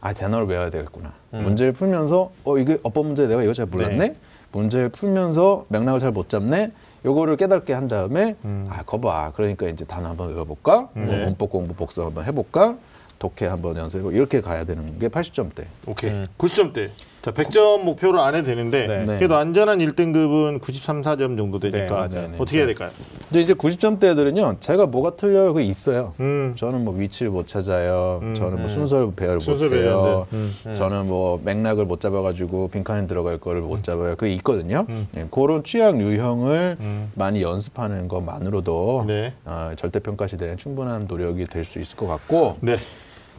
아 0.00 0.12
단어를 0.12 0.46
외워야 0.46 0.70
되겠구나. 0.70 1.12
문제를 1.30 1.72
풀면서 1.72 2.30
어 2.44 2.58
이게 2.58 2.78
어법 2.82 3.06
문제 3.06 3.26
내가 3.26 3.42
이거 3.42 3.52
잘 3.52 3.66
몰랐네. 3.66 3.96
네. 3.96 4.16
문제를 4.52 4.88
풀면서 4.90 5.66
맥락을 5.68 6.00
잘 6.00 6.10
못 6.10 6.28
잡네. 6.30 6.72
요거를 7.04 7.36
깨닫게 7.36 7.72
한 7.72 7.88
다음에 7.88 8.36
아 8.70 8.82
거봐. 8.84 9.32
그러니까 9.36 9.68
이제 9.68 9.84
단어 9.84 10.08
한번 10.08 10.30
외워볼까? 10.30 10.88
뭐 10.92 11.06
네. 11.06 11.24
문법 11.24 11.50
공부 11.50 11.74
복습 11.74 12.04
한번 12.04 12.24
해볼까? 12.24 12.76
독해 13.18 13.48
한번 13.48 13.76
연습해보 13.76 14.12
이렇게 14.12 14.40
가야 14.40 14.64
되는 14.64 14.98
게 14.98 15.08
80점대. 15.08 15.66
오케이. 15.86 16.10
음. 16.10 16.26
90점대. 16.38 16.90
자, 17.20 17.32
100점 17.32 17.82
목표로 17.82 18.20
안 18.22 18.36
해도 18.36 18.46
되는데 18.46 18.86
네. 18.86 19.04
네. 19.04 19.16
그래도 19.18 19.34
안전한 19.34 19.80
1등급은 19.80 20.60
93, 20.60 21.02
4점 21.02 21.36
정도 21.36 21.58
되니까 21.58 22.08
네, 22.08 22.16
맞아요. 22.20 22.34
어떻게 22.38 22.58
해야 22.58 22.66
될까요? 22.66 22.90
근데 23.28 23.40
이제 23.42 23.54
90점대 23.54 24.04
애들은요, 24.04 24.58
제가 24.60 24.86
뭐가 24.86 25.16
틀려요? 25.16 25.52
그게 25.52 25.66
있어요. 25.66 26.14
음. 26.20 26.54
저는 26.56 26.84
뭐 26.84 26.94
위치를 26.94 27.32
못 27.32 27.48
찾아요. 27.48 28.20
음, 28.22 28.34
저는 28.36 28.52
뭐 28.54 28.62
음. 28.62 28.68
순서를 28.68 29.12
배열을 29.16 29.40
순서 29.40 29.64
못 29.64 29.74
해요. 29.74 30.26
배열인데. 30.30 30.58
음. 30.68 30.74
저는 30.74 31.08
뭐 31.08 31.40
맥락을 31.44 31.84
못 31.86 32.00
잡아 32.00 32.22
가지고 32.22 32.68
빈칸에 32.68 33.06
들어갈 33.08 33.38
거를 33.38 33.62
못 33.62 33.82
잡아요. 33.82 34.14
그게 34.14 34.32
있거든요. 34.34 34.86
음. 34.88 35.06
예, 35.16 35.26
그런 35.30 35.64
취약 35.64 36.00
유형을 36.00 36.76
음. 36.80 37.10
많이 37.16 37.42
연습하는 37.42 38.06
것만으로도 38.06 39.04
네. 39.08 39.34
어, 39.44 39.72
절대평가 39.76 40.28
시대에 40.28 40.54
충분한 40.56 41.06
노력이 41.08 41.46
될 41.46 41.64
수 41.64 41.80
있을 41.80 41.96
것 41.98 42.06
같고 42.06 42.56
네. 42.60 42.78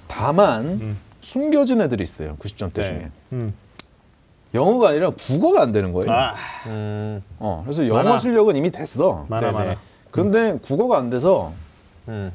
다만 0.07 0.65
음. 0.65 0.97
숨겨진 1.21 1.81
애들이 1.81 2.03
있어요. 2.03 2.35
90점대 2.39 2.73
네. 2.75 2.83
중에. 2.83 3.09
음. 4.53 4.55
영어가 4.55 4.89
아니라 4.89 5.11
국어가 5.11 5.61
안 5.61 5.71
되는 5.71 5.93
거예요. 5.93 6.11
아, 6.11 6.33
음, 6.67 7.21
어, 7.39 7.61
그래서 7.63 7.87
영어 7.87 8.03
많아. 8.03 8.17
실력은 8.17 8.55
이미 8.55 8.71
됐어. 8.71 9.25
많아. 9.29 9.51
많아. 9.51 9.75
그런데 10.11 10.57
국어가 10.61 10.97
안 10.97 11.09
돼서 11.09 11.51
음, 12.07 12.31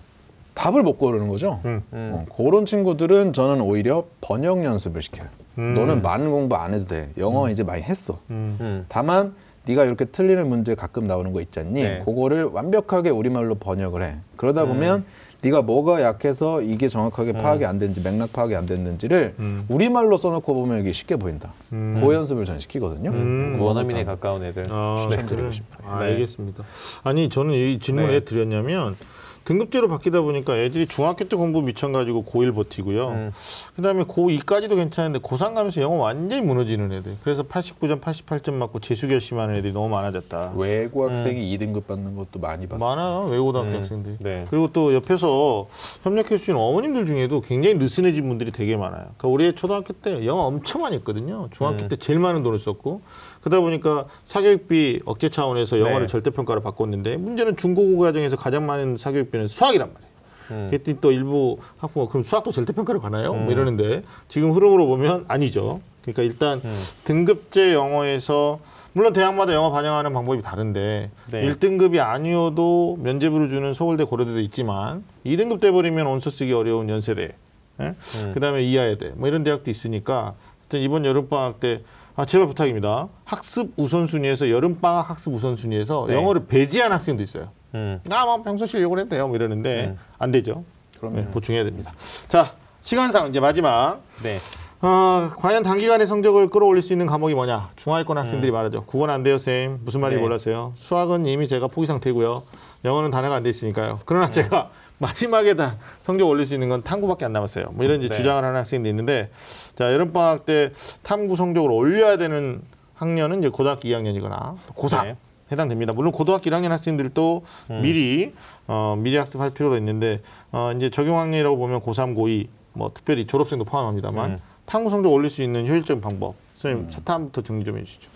답을 0.54 0.82
못 0.82 0.98
고르는 0.98 1.28
거죠. 1.28 1.60
음. 1.64 1.82
음. 1.92 2.10
어, 2.14 2.34
그런 2.36 2.66
친구들은 2.66 3.32
저는 3.32 3.60
오히려 3.60 4.04
번역 4.20 4.64
연습을 4.64 5.02
시켜요. 5.02 5.28
음. 5.58 5.74
너는 5.74 6.02
많은 6.02 6.30
공부 6.30 6.54
안 6.56 6.74
해도 6.74 6.86
돼. 6.86 7.10
영어 7.18 7.50
이제 7.50 7.62
많이 7.62 7.82
했어. 7.82 8.18
음. 8.30 8.56
음. 8.60 8.86
다만 8.88 9.34
네가 9.66 9.84
이렇게 9.84 10.04
틀리는 10.04 10.46
문제 10.48 10.74
가끔 10.74 11.06
나오는 11.06 11.32
거 11.32 11.40
있잖니. 11.40 11.82
네. 11.82 12.02
그거를 12.04 12.44
완벽하게 12.44 13.10
우리말로 13.10 13.54
번역을 13.56 14.02
해. 14.02 14.16
그러다 14.36 14.66
보면 14.66 14.98
음. 15.00 15.04
네가 15.44 15.60
뭐가 15.60 16.00
약해서 16.00 16.62
이게 16.62 16.88
정확하게 16.88 17.32
파악이 17.32 17.66
안 17.66 17.78
됐는지 17.78 18.00
맥락 18.00 18.32
파악이 18.32 18.56
안 18.56 18.64
됐는지를 18.64 19.34
음. 19.38 19.66
우리말로 19.68 20.16
써놓고 20.16 20.54
보면 20.54 20.80
이게 20.80 20.92
쉽게 20.92 21.16
보인다. 21.16 21.52
음. 21.72 22.00
그 22.02 22.14
연습을 22.14 22.46
전 22.46 22.58
시키거든요. 22.58 23.10
음. 23.10 23.58
원어민에 23.60 24.04
가까운 24.04 24.42
애들. 24.42 24.68
아, 24.70 24.96
추천드리고 24.98 25.42
그래. 25.42 25.50
싶어요. 25.50 25.92
아, 25.92 25.98
네. 25.98 26.12
알겠습니다. 26.12 26.64
아니 27.02 27.28
저는 27.28 27.52
이 27.52 27.78
질문을 27.78 28.08
네. 28.08 28.14
왜 28.14 28.20
드렸냐면 28.24 28.96
등급제로 29.44 29.88
바뀌다 29.88 30.22
보니까 30.22 30.56
애들이 30.56 30.86
중학교 30.86 31.24
때 31.24 31.36
공부 31.36 31.60
미쳐 31.60 31.90
가지고 31.90 32.24
고1 32.24 32.54
버티고요. 32.54 33.08
음. 33.08 33.32
그다음에 33.76 34.04
고2까지도 34.04 34.76
괜찮은데 34.76 35.18
고3 35.18 35.54
가면서 35.54 35.80
영어 35.82 35.96
완전히 35.96 36.40
무너지는 36.40 36.90
애들. 36.92 37.16
그래서 37.22 37.42
89점, 37.42 38.00
88점 38.00 38.54
맞고 38.54 38.80
재수 38.80 39.06
결심하는 39.06 39.54
애들이 39.56 39.72
너무 39.72 39.88
많아졌다. 39.90 40.54
외고 40.56 41.08
학생이 41.08 41.56
2등급 41.56 41.86
받는 41.86 42.16
것도 42.16 42.40
많이 42.40 42.66
봤어요. 42.66 42.88
많아요 42.88 43.26
외고 43.26 43.52
등학교 43.52 43.70
음. 43.72 43.76
학생들. 43.76 44.16
네. 44.20 44.46
그리고 44.48 44.72
또 44.72 44.94
옆에서 44.94 45.68
협력해 46.02 46.38
주시는 46.38 46.58
어머님들 46.58 47.06
중에도 47.06 47.40
굉장히 47.42 47.76
느슨해진 47.76 48.26
분들이 48.26 48.50
되게 48.50 48.76
많아요. 48.76 49.10
그러니까 49.18 49.28
우리 49.28 49.54
초등학교 49.54 49.92
때 49.92 50.24
영어 50.26 50.42
엄청 50.42 50.82
많이 50.82 50.96
했거든요. 50.96 51.48
중학교 51.50 51.84
음. 51.84 51.88
때 51.88 51.96
제일 51.96 52.18
많은 52.18 52.42
돈을 52.42 52.58
썼고 52.58 53.02
그러다 53.44 53.60
보니까 53.60 54.06
사교육비 54.24 55.02
억제 55.04 55.28
차원에서 55.28 55.78
영어를 55.78 56.06
네. 56.06 56.10
절대평가로 56.10 56.62
바꿨는데 56.62 57.18
문제는 57.18 57.58
중고고 57.58 57.98
과정에서 57.98 58.36
가장 58.36 58.64
많은 58.64 58.96
사교육비는 58.96 59.48
수학이란 59.48 59.92
말이에요. 59.92 60.14
음. 60.50 60.66
그랬더니 60.70 60.98
또 61.02 61.12
일부 61.12 61.58
학부모 61.76 62.08
그럼 62.08 62.22
수학도 62.22 62.52
절대평가로 62.52 63.00
가나요? 63.00 63.32
음. 63.32 63.44
뭐 63.44 63.52
이러는데 63.52 64.02
지금 64.28 64.52
흐름으로 64.52 64.86
보면 64.86 65.26
아니죠. 65.28 65.82
그러니까 66.00 66.22
일단 66.22 66.62
음. 66.64 66.74
등급제 67.04 67.74
영어에서 67.74 68.60
물론 68.94 69.12
대학마다 69.12 69.52
영어 69.52 69.70
반영하는 69.70 70.14
방법이 70.14 70.40
다른데 70.40 71.10
네. 71.32 71.44
일 71.44 71.56
1등급이 71.56 71.98
아니어도 71.98 72.96
면제부를 73.02 73.50
주는 73.50 73.74
서울대 73.74 74.04
고려대도 74.04 74.40
있지만 74.40 75.04
2등급 75.26 75.60
돼버리면 75.60 76.06
원서 76.06 76.30
쓰기 76.30 76.54
어려운 76.54 76.88
연세대 76.88 77.34
예? 77.80 77.84
음. 77.84 78.32
그다음에 78.32 78.62
이하여대 78.62 79.12
뭐 79.16 79.28
이런 79.28 79.44
대학도 79.44 79.70
있으니까 79.70 80.34
하여튼 80.60 80.80
이번 80.80 81.04
여름방학 81.04 81.60
때 81.60 81.82
아, 82.16 82.24
제발 82.24 82.46
부탁입니다. 82.46 83.08
학습 83.24 83.72
우선순위에서 83.76 84.48
여름방학 84.48 85.10
학습 85.10 85.34
우선순위에서 85.34 86.06
네. 86.08 86.14
영어를 86.14 86.46
배제한 86.46 86.92
학생도 86.92 87.22
있어요. 87.24 87.48
음. 87.74 88.00
나뭐 88.04 88.42
평소 88.42 88.66
실력을 88.66 88.96
해도 88.98 89.08
돼요. 89.08 89.26
뭐 89.26 89.34
이러는데 89.34 89.86
음. 89.86 89.98
안 90.18 90.30
되죠. 90.30 90.64
그러면 91.00 91.24
네, 91.24 91.30
보충해야 91.32 91.64
됩니다. 91.64 91.92
자, 92.28 92.52
시간상 92.82 93.28
이제 93.28 93.40
마지막. 93.40 94.00
네. 94.22 94.38
어, 94.80 95.28
과연 95.38 95.62
단기간에 95.62 96.06
성적을 96.06 96.50
끌어올릴 96.50 96.82
수 96.82 96.92
있는 96.92 97.06
과목이 97.06 97.34
뭐냐? 97.34 97.70
중하위권 97.74 98.18
학생들이 98.18 98.52
말하죠. 98.52 98.84
국어는 98.84 99.12
안 99.12 99.22
돼요, 99.22 99.38
쌤. 99.38 99.80
무슨 99.82 100.00
말인지 100.00 100.20
네. 100.20 100.22
몰랐어요. 100.22 100.74
수학은 100.76 101.26
이미 101.26 101.48
제가 101.48 101.66
포기 101.66 101.86
상태고요. 101.86 102.42
영어는 102.84 103.10
단어가 103.10 103.36
안 103.36 103.42
돼 103.42 103.50
있으니까요. 103.50 104.00
그러나 104.04 104.30
제가 104.30 104.70
마지막에 104.98 105.54
다 105.54 105.76
성적 106.00 106.26
올릴 106.28 106.46
수 106.46 106.54
있는 106.54 106.68
건 106.68 106.82
탐구밖에 106.82 107.24
안 107.24 107.32
남았어요. 107.32 107.66
뭐 107.72 107.84
이런 107.84 107.98
이제 108.00 108.08
네. 108.08 108.14
주장을 108.16 108.42
하는 108.42 108.56
학생도 108.58 108.88
있는데, 108.88 109.30
자 109.74 109.92
여름 109.92 110.12
방학 110.12 110.46
때 110.46 110.70
탐구 111.02 111.36
성적을 111.36 111.70
올려야 111.70 112.16
되는 112.16 112.62
학년은 112.94 113.40
이제 113.40 113.48
고등학교 113.48 113.88
2학년이거나 113.88 114.56
고3 114.76 115.04
네. 115.04 115.16
해당됩니다. 115.50 115.92
물론 115.92 116.12
고등학교 116.12 116.48
1학년 116.48 116.68
학생들도 116.68 117.44
미리 117.82 118.32
어, 118.66 118.94
미리 118.96 119.16
학습할 119.16 119.50
필요가 119.52 119.76
있는데 119.78 120.20
어, 120.52 120.72
이제 120.76 120.90
적용 120.90 121.18
학년이라고 121.18 121.56
보면 121.56 121.80
고3, 121.80 122.14
고2 122.16 122.48
뭐 122.74 122.90
특별히 122.94 123.26
졸업생도 123.26 123.64
포함합니다만 123.64 124.30
음. 124.32 124.38
탐구 124.66 124.90
성적 124.90 125.12
올릴 125.12 125.30
수 125.30 125.42
있는 125.42 125.66
효율적인 125.68 126.00
방법. 126.00 126.34
선생님 126.54 126.88
차탐부터 126.88 127.42
정리 127.42 127.64
좀 127.64 127.76
해주시죠. 127.78 128.08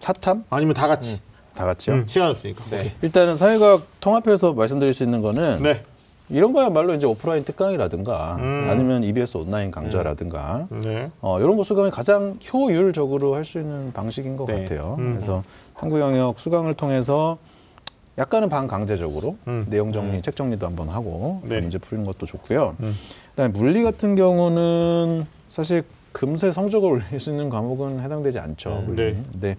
차탐? 0.00 0.44
아니면 0.50 0.74
다 0.74 0.86
같이. 0.86 1.20
음. 1.58 1.60
다 1.60 1.64
같이요? 1.66 1.94
음, 1.96 2.04
시간 2.06 2.30
없으니까. 2.30 2.64
네. 2.70 2.92
일단은 3.02 3.34
사회과학 3.34 3.82
통합해서 4.00 4.52
말씀드릴 4.52 4.94
수 4.94 5.02
있는 5.02 5.20
거는 5.20 5.62
네. 5.62 5.82
이런 6.30 6.52
거야말로 6.52 6.94
이제 6.94 7.06
오프라인 7.06 7.42
특강이라든가 7.44 8.36
음. 8.38 8.68
아니면 8.70 9.02
EBS 9.02 9.38
온라인 9.38 9.70
강좌라든가 9.70 10.68
네. 10.70 11.10
어, 11.20 11.40
이런 11.40 11.56
거 11.56 11.64
수강이 11.64 11.90
가장 11.90 12.38
효율적으로 12.52 13.34
할 13.34 13.44
수 13.44 13.58
있는 13.58 13.92
방식인 13.92 14.36
것 14.36 14.46
네. 14.46 14.60
같아요. 14.60 14.96
음. 14.98 15.14
그래서 15.14 15.42
탐구 15.76 15.98
영역 16.00 16.38
수강을 16.38 16.74
통해서 16.74 17.38
약간은 18.18 18.48
반강제적으로 18.48 19.36
음. 19.46 19.66
내용 19.68 19.90
정리, 19.92 20.16
음. 20.18 20.22
책 20.22 20.36
정리도 20.36 20.66
한번 20.66 20.88
하고 20.88 21.40
네. 21.44 21.60
문제 21.60 21.78
푸는 21.78 22.04
것도 22.04 22.26
좋고요. 22.26 22.76
음. 22.80 22.94
그다음에 23.30 23.52
물리 23.52 23.82
같은 23.82 24.14
경우는 24.16 25.24
사실 25.48 25.82
금세 26.12 26.52
성적을 26.52 26.90
올릴 26.90 27.20
수 27.20 27.30
있는 27.30 27.48
과목은 27.48 28.00
해당되지 28.00 28.38
않죠. 28.38 28.84
음. 28.88 28.96
네. 28.96 29.22
근데 29.32 29.56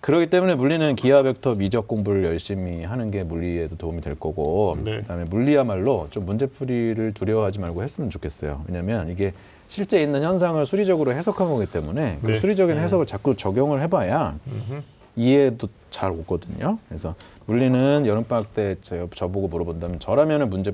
그렇기 0.00 0.30
때문에 0.30 0.54
물리는 0.54 0.94
기하 0.94 1.22
벡터 1.22 1.56
미적 1.56 1.88
공부를 1.88 2.24
열심히 2.24 2.84
하는 2.84 3.10
게 3.10 3.24
물리에도 3.24 3.76
도움이 3.76 4.00
될 4.00 4.14
거고 4.14 4.76
네. 4.84 4.98
그다음에 4.98 5.24
물리야말로 5.24 6.06
좀 6.10 6.24
문제풀이를 6.24 7.12
두려워하지 7.12 7.58
말고 7.58 7.82
했으면 7.82 8.08
좋겠어요. 8.10 8.64
왜냐하면 8.68 9.10
이게 9.10 9.32
실제 9.66 10.00
있는 10.00 10.22
현상을 10.22 10.64
수리적으로 10.64 11.12
해석한 11.12 11.48
거기 11.48 11.66
때문에 11.66 12.18
그 12.22 12.32
네. 12.32 12.38
수리적인 12.38 12.76
음. 12.76 12.82
해석을 12.82 13.06
자꾸 13.06 13.34
적용을 13.34 13.82
해봐야 13.82 14.38
음흠. 14.46 14.82
이해도 15.16 15.68
잘 15.90 16.12
오거든요. 16.12 16.78
그래서 16.88 17.14
물리는 17.46 18.06
여름 18.06 18.24
방학 18.24 18.54
때 18.54 18.76
저, 18.82 19.08
저보고 19.10 19.48
물어본다면 19.48 19.98
저라면은 19.98 20.48
문제 20.48 20.72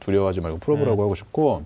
두려워하지 0.00 0.42
말고 0.42 0.58
풀어보라고 0.58 1.02
하고 1.02 1.14
싶고 1.14 1.64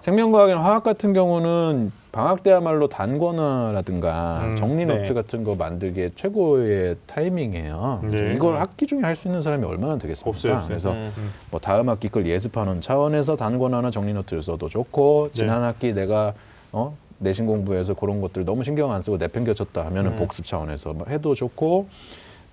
생명과학이나 0.00 0.62
화학 0.62 0.82
같은 0.82 1.12
경우는 1.12 1.92
방학 2.12 2.42
때야말로 2.42 2.88
단권화라든가 2.88 4.40
음, 4.44 4.56
정리 4.56 4.84
네. 4.84 4.96
노트 4.96 5.14
같은 5.14 5.44
거 5.44 5.54
만들기에 5.54 6.10
최고의 6.16 6.96
타이밍이에요. 7.06 8.00
네. 8.10 8.32
이걸 8.34 8.58
학기 8.58 8.86
중에 8.86 9.00
할 9.02 9.14
수 9.14 9.28
있는 9.28 9.42
사람이 9.42 9.64
얼마나 9.64 9.96
되겠습니까? 9.98 10.28
없어요, 10.30 10.52
없어요. 10.54 10.68
그래서 10.68 10.92
음. 10.92 11.12
뭐 11.50 11.60
다음 11.60 11.88
학기 11.88 12.08
걸 12.08 12.26
예습하는 12.26 12.80
차원에서 12.80 13.36
단권화나 13.36 13.90
정리 13.90 14.12
노트를 14.14 14.42
써도 14.42 14.68
좋고 14.68 15.28
네. 15.32 15.38
지난 15.38 15.62
학기 15.62 15.92
내가 15.94 16.32
어 16.72 16.96
내신 17.18 17.44
공부에서 17.46 17.94
그런 17.94 18.20
것들 18.20 18.44
너무 18.44 18.64
신경 18.64 18.90
안 18.92 19.02
쓰고 19.02 19.18
내팽겨쳤다 19.18 19.84
하면은 19.86 20.12
음. 20.12 20.16
복습 20.16 20.46
차원에서 20.46 20.94
뭐 20.94 21.06
해도 21.08 21.34
좋고 21.34 21.86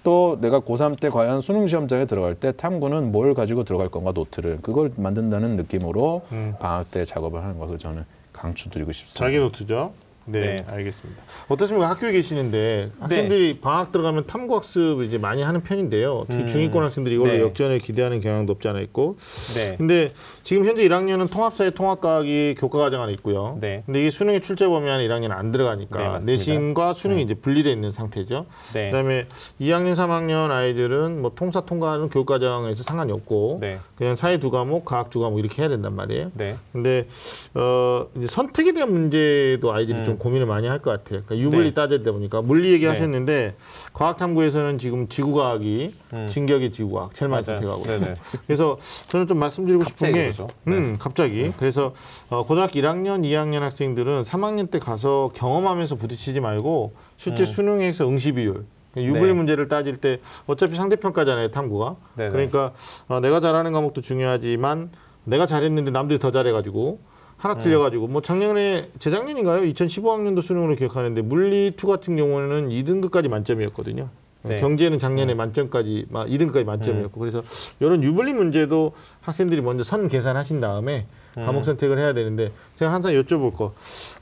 또 0.07 0.37
내가 0.39 0.61
고3 0.61 0.97
때 1.01 1.09
과연 1.09 1.41
수능 1.41 1.67
시험장에 1.67 2.05
들어갈 2.05 2.33
때 2.33 2.53
탐구는 2.55 3.11
뭘 3.11 3.33
가지고 3.33 3.65
들어갈 3.65 3.89
건가 3.89 4.13
노트를 4.15 4.59
그걸 4.61 4.89
만든다는 4.95 5.57
느낌으로 5.57 6.21
음. 6.31 6.53
방학 6.61 6.89
때 6.91 7.03
작업을 7.03 7.43
하는 7.43 7.59
것을 7.59 7.77
저는 7.77 8.05
강추드리고 8.31 8.93
싶습니다. 8.93 9.19
자기 9.19 9.37
노트죠. 9.37 9.91
네, 10.23 10.55
네. 10.55 10.55
알겠습니다. 10.65 11.23
어떻습니까? 11.49 11.89
학교에 11.89 12.13
계시는데 12.13 12.91
학생들이 13.01 13.59
방학 13.59 13.91
들어가면 13.91 14.27
탐구 14.27 14.55
학습 14.55 15.01
이제 15.03 15.17
많이 15.17 15.41
하는 15.41 15.61
편인데요. 15.61 16.25
특히 16.29 16.43
음. 16.43 16.47
중위권 16.47 16.85
학생들이 16.85 17.15
이걸로 17.15 17.33
네. 17.33 17.41
역전을 17.41 17.79
기대하는 17.79 18.21
경향도 18.21 18.53
없지 18.53 18.67
않아 18.69 18.79
있고. 18.79 19.17
네. 19.55 19.75
근데 19.77 20.09
지금 20.47 20.63
현재 20.63 20.87
1학년은 20.87 21.29
통합사회 21.29 21.71
통합과학이 21.71 22.55
교과 22.57 22.79
과정 22.79 23.01
안에 23.01 23.11
있고요. 23.15 23.57
네. 23.59 23.83
근데 23.85 23.99
이게 23.99 24.09
수능에 24.11 24.39
출제 24.39 24.65
범위 24.69 24.89
안에 24.89 25.05
1학년은 25.05 25.31
안 25.31 25.47
네, 25.47 25.51
들어가니까. 25.51 26.19
음. 26.19 26.25
내신과 26.25 26.93
수능이 26.93 27.21
이제 27.23 27.33
분리되어 27.33 27.73
있는 27.73 27.91
상태죠. 27.91 28.45
네. 28.73 28.89
그다음에 28.91 29.27
2학년, 29.59 29.97
3학년 29.97 30.49
아이들은 30.49 31.21
뭐 31.21 31.33
통사 31.35 31.59
통과하는 31.59 32.07
교과 32.07 32.35
과정에서 32.35 32.83
상관이 32.83 33.11
없고 33.11 33.57
네. 33.59 33.79
그냥 33.97 34.15
사회 34.15 34.37
두 34.37 34.49
과목, 34.49 34.85
과학 34.85 35.09
두 35.09 35.19
과목 35.19 35.39
이렇게 35.39 35.61
해야 35.61 35.67
된단 35.67 35.93
말이에요. 35.97 36.31
네. 36.35 36.55
근데 36.71 37.07
어 37.53 38.07
이제 38.15 38.27
선택에 38.27 38.71
대한 38.71 38.89
문제도 38.89 39.73
아이들이 39.73 39.97
음. 39.97 40.05
좀좀 40.05 40.17
고민을 40.17 40.45
많이 40.45 40.65
할 40.67 40.79
것 40.79 40.91
같아요. 40.91 41.23
그러니까 41.25 41.37
유불리 41.39 41.69
네. 41.69 41.73
따져다 41.73 42.09
보니까 42.13 42.41
물리 42.41 42.71
얘기 42.71 42.85
네. 42.85 42.91
하셨는데 42.91 43.55
과학탐구에서는 43.91 44.77
지금 44.77 45.09
지구과학이 45.09 45.93
음. 46.13 46.27
진격의 46.29 46.71
지구과학 46.71 47.13
첼만 47.15 47.43
맞아요. 47.45 47.59
선택하고 47.59 47.83
네네. 47.83 48.15
그래서 48.47 48.77
저는 49.09 49.27
좀 49.27 49.39
말씀드리고 49.39 49.83
싶은 49.83 50.13
게, 50.13 50.36
그러죠. 50.37 50.47
네. 50.63 50.77
음, 50.77 50.97
갑자기. 50.99 51.51
그래서 51.57 51.93
어, 52.29 52.45
고등학교 52.45 52.79
1학년, 52.79 53.23
2학년 53.23 53.59
학생들은 53.59 54.21
3학년 54.21 54.69
때 54.69 54.79
가서 54.79 55.31
경험하면서 55.33 55.95
부딪히지 55.95 56.39
말고 56.39 56.93
실제 57.17 57.43
음. 57.43 57.45
수능에서 57.45 58.07
응시 58.07 58.33
비율, 58.33 58.65
유불리 58.95 59.27
네. 59.27 59.33
문제를 59.33 59.67
따질 59.67 59.97
때 59.97 60.19
어차피 60.45 60.75
상대평가잖아요, 60.75 61.49
탐구가. 61.49 61.95
네네. 62.15 62.31
그러니까 62.31 62.73
어, 63.07 63.19
내가 63.19 63.39
잘하는 63.39 63.73
과목도 63.73 64.01
중요하지만 64.01 64.91
내가 65.23 65.45
잘했는데 65.45 65.91
남들이 65.91 66.19
더 66.19 66.31
잘해가지고 66.31 66.99
하나 67.37 67.55
음. 67.55 67.59
틀려가지고 67.59 68.07
뭐 68.07 68.21
작년에 68.21 68.89
재작년인가요? 68.99 69.61
2015학년도 69.73 70.41
수능으로 70.41 70.75
기억하는데 70.75 71.21
물리 71.21 71.67
2 71.67 71.87
같은 71.87 72.15
경우는 72.15 72.69
2등급까지 72.69 73.27
만점이었거든요. 73.27 74.09
네. 74.47 74.59
경제는 74.59 74.99
작년에 74.99 75.33
만점까지 75.33 76.07
막 76.09 76.27
2등까지 76.27 76.65
만점이었고 76.65 77.19
그래서 77.19 77.43
이런 77.79 78.03
유불리 78.03 78.33
문제도 78.33 78.93
학생들이 79.21 79.61
먼저 79.61 79.83
선 79.83 80.07
계산하신 80.07 80.59
다음에 80.61 81.05
과목 81.35 81.63
선택을 81.65 81.99
해야 81.99 82.13
되는데 82.13 82.51
제가 82.77 82.91
항상 82.91 83.11
여쭤볼 83.13 83.55
거 83.55 83.73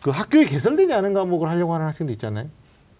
그 0.02 0.12
학교에 0.12 0.46
개설되지 0.46 0.94
않은 0.94 1.14
과목을 1.14 1.50
하려고 1.50 1.74
하는 1.74 1.88
학생도 1.88 2.14
있잖아요. 2.14 2.48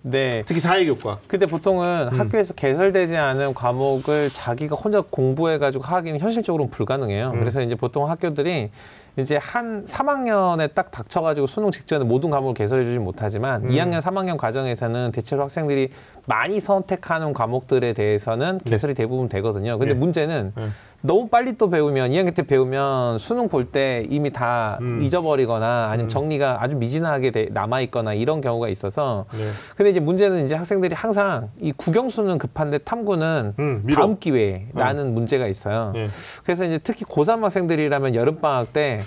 네. 0.02 0.44
특히 0.46 0.60
사회교과. 0.60 1.20
근데 1.28 1.46
보통은 1.48 2.10
음. 2.14 2.20
학교에서 2.20 2.54
개설되지 2.54 3.16
않은 3.16 3.54
과목을 3.56 4.30
자기가 4.32 4.76
혼자 4.76 5.02
공부해가지고 5.02 5.84
하기는 5.84 6.20
현실적으로는 6.20 6.70
불가능해요. 6.72 7.32
음. 7.34 7.40
그래서 7.40 7.62
이제 7.62 7.76
보통 7.76 8.10
학교들이 8.10 8.70
이제 9.18 9.38
한 9.38 9.86
3학년에 9.86 10.74
딱 10.74 10.92
닥쳐가지고 10.92 11.48
수능 11.48 11.72
직전에 11.72 12.04
모든 12.04 12.30
과목을 12.30 12.54
개설해주지 12.54 13.00
못하지만 13.00 13.64
음. 13.64 13.70
2학년, 13.70 14.02
3학년 14.02 14.38
과정에서는 14.38 15.12
대체로 15.14 15.44
학생들이 15.44 15.90
많이 16.26 16.60
선택하는 16.60 17.34
과목들에 17.34 17.94
대해서는 17.94 18.60
개설이 18.66 18.94
대부분 18.94 19.30
되거든요. 19.30 19.78
근데 19.78 19.94
네. 19.94 20.00
문제는 20.00 20.54
네. 20.56 20.64
너무 21.06 21.28
빨리 21.30 21.54
또 21.58 21.70
배우면 21.70 22.10
2학년 22.12 22.34
때 22.34 22.42
배우면 22.44 23.20
수능 23.20 23.48
볼 23.48 23.66
때 23.72 24.06
이미 24.10 24.32
다 24.32 24.78
음. 24.82 25.02
잊어버리거나 25.04 25.88
아니면 25.90 26.06
음. 26.06 26.10
정리가 26.10 26.64
아주 26.64 26.76
미진하게 26.76 27.32
돼- 27.32 27.48
남아 27.52 27.82
있거나 27.82 28.14
이런 28.14 28.42
경우가 28.42 28.70
있어서 28.70 29.26
네. 29.34 29.50
근데 29.76 29.92
이제 29.92 30.00
문제는 30.00 30.46
이제 30.46 30.56
학생들이 30.56 30.94
항상 30.96 31.50
이 31.60 31.72
국영수는 31.72 32.38
급한데 32.38 32.80
탐구는 32.80 33.54
음. 33.60 33.84
다음 33.94 34.18
기회라는 34.20 35.14
문제가 35.14 35.48
있어요. 35.48 35.92
네. 35.94 36.08
그래서 36.44 36.66
이제 36.66 36.80
특히 36.80 37.06
고3 37.06 37.42
학생들이라면 37.42 38.16
여름 38.16 38.40
방학 38.40 38.72
때 38.74 39.00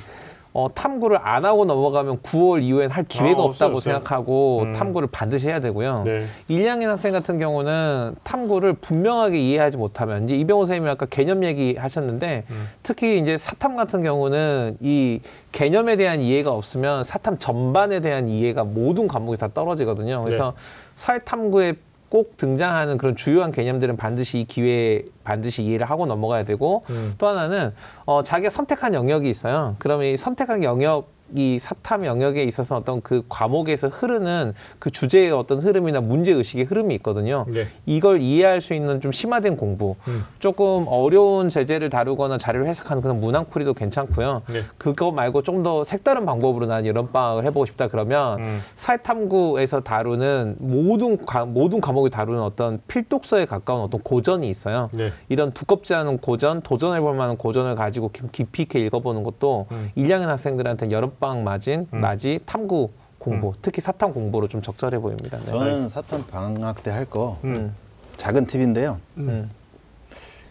어, 0.59 0.69
탐구를 0.75 1.19
안 1.23 1.45
하고 1.45 1.65
넘어가면 1.65 2.19
9월 2.23 2.61
이후엔 2.65 2.91
할 2.91 3.05
기회가 3.05 3.41
아, 3.41 3.45
없다고 3.45 3.77
없어요. 3.77 3.95
생각하고 3.95 4.63
음. 4.63 4.73
탐구를 4.73 5.09
반드시 5.13 5.49
해야 5.49 5.61
되고요. 5.61 6.03
네. 6.05 6.25
1, 6.49 6.65
2학년 6.65 6.87
학생 6.87 7.13
같은 7.13 7.39
경우는 7.39 8.17
탐구를 8.25 8.73
분명하게 8.73 9.39
이해하지 9.39 9.79
못하면 9.79 10.25
이제 10.25 10.35
이병호 10.35 10.65
선생님이 10.65 10.91
아까 10.91 11.07
개념 11.07 11.45
얘기 11.45 11.77
하셨는데 11.77 12.43
음. 12.51 12.69
특히 12.83 13.19
이제 13.19 13.39
사탐 13.39 13.77
같은 13.77 14.03
경우는 14.03 14.79
이 14.81 15.21
개념에 15.53 15.95
대한 15.95 16.21
이해가 16.21 16.51
없으면 16.51 17.05
사탐 17.05 17.39
전반에 17.39 18.01
대한 18.01 18.27
이해가 18.27 18.65
모든 18.65 19.07
과목이 19.07 19.39
다 19.39 19.47
떨어지거든요. 19.55 20.25
그래서 20.25 20.55
네. 20.57 20.63
사회 20.97 21.19
탐구에 21.21 21.75
꼭 22.09 22.37
등장하는 22.37 22.99
그런 22.99 23.17
주요한 23.17 23.53
개념들은 23.53 23.97
반드시 23.97 24.41
이 24.41 24.45
기회에 24.45 25.05
반드시 25.25 25.63
이해를 25.63 25.89
하고 25.89 26.07
넘어가야 26.07 26.45
되고 26.45 26.85
음. 26.91 27.15
또 27.19 27.27
하나는 27.27 27.75
어, 28.07 28.23
자기가 28.23 28.51
선택한 28.51 28.95
영역이 28.95 29.29
있어요. 29.29 29.77
그러면 29.79 30.07
이 30.07 30.17
선택한 30.17 30.65
영역 30.65 31.18
이 31.37 31.59
사탐 31.59 32.05
영역에 32.07 32.43
있어서 32.45 32.77
어떤 32.77 33.01
그 33.03 33.23
과목에서 33.29 33.89
흐르는 33.89 34.55
그 34.79 34.91
주제의 34.91 35.31
어떤 35.33 35.59
흐름이나 35.61 36.01
문제 36.01 36.33
의식의 36.33 36.65
흐름이 36.67 36.95
있거든요. 36.97 37.45
네. 37.49 37.67
이걸 37.87 38.21
이해할 38.21 38.61
수 38.61 38.73
있는 38.75 39.01
좀 39.01 39.13
심화된 39.13 39.57
공부, 39.57 39.97
음. 40.09 40.25
조금 40.39 40.87
어려운 40.89 41.49
제재를 41.49 41.91
다루거나 41.91 42.39
자료를 42.39 42.67
해석하는 42.69 43.03
그런 43.03 43.21
문항풀이도 43.21 43.75
괜찮고요. 43.75 44.43
네. 44.49 44.63
그거 44.79 45.11
말고 45.11 45.43
좀 45.43 45.59
더 45.59 45.83
색다른 45.83 46.25
방법으로 46.25 46.67
난 46.67 46.87
여름 46.87 47.09
방학을 47.11 47.45
해보고 47.47 47.67
싶다 47.67 47.89
그러면 47.89 48.39
음. 48.39 48.61
사회탐구에서 48.77 49.81
다루는 49.81 50.57
모든 50.61 51.25
과, 51.27 51.45
모든 51.45 51.81
과목을 51.81 52.11
다루는 52.11 52.41
어떤 52.43 52.81
필독서에 52.87 53.45
가까운 53.45 53.83
어떤 53.83 54.01
고전이 54.03 54.49
있어요. 54.49 54.89
네. 54.93 55.13
이런 55.29 55.51
두껍지 55.53 55.95
않은 55.95 56.19
고전, 56.19 56.61
도전해볼 56.63 57.17
만한 57.17 57.37
고전을 57.37 57.75
가지고 57.75 58.11
깊- 58.13 58.31
깊이 58.31 58.63
있게 58.63 58.79
읽어보는 58.81 59.25
것도 59.25 59.67
음. 59.73 59.91
일 59.97 60.09
1학년 60.09 60.27
학생들한테 60.27 60.91
여름 60.91 61.11
방학 61.19 61.43
맞은 61.43 61.89
맞이 61.91 62.39
탐구 62.47 62.91
공부, 63.19 63.53
특히 63.61 63.81
사탐 63.81 64.13
공부로 64.15 64.47
좀 64.49 64.63
적절해 64.63 64.99
보입니다. 64.99 65.39
네. 65.39 65.45
저는 65.45 65.89
사탐 65.89 66.27
방학 66.27 66.83
때 66.83 66.91
할거 66.91 67.39
음. 67.45 67.75
작은 68.17 68.47
팁인데요. 68.47 68.99
음. 69.19 69.51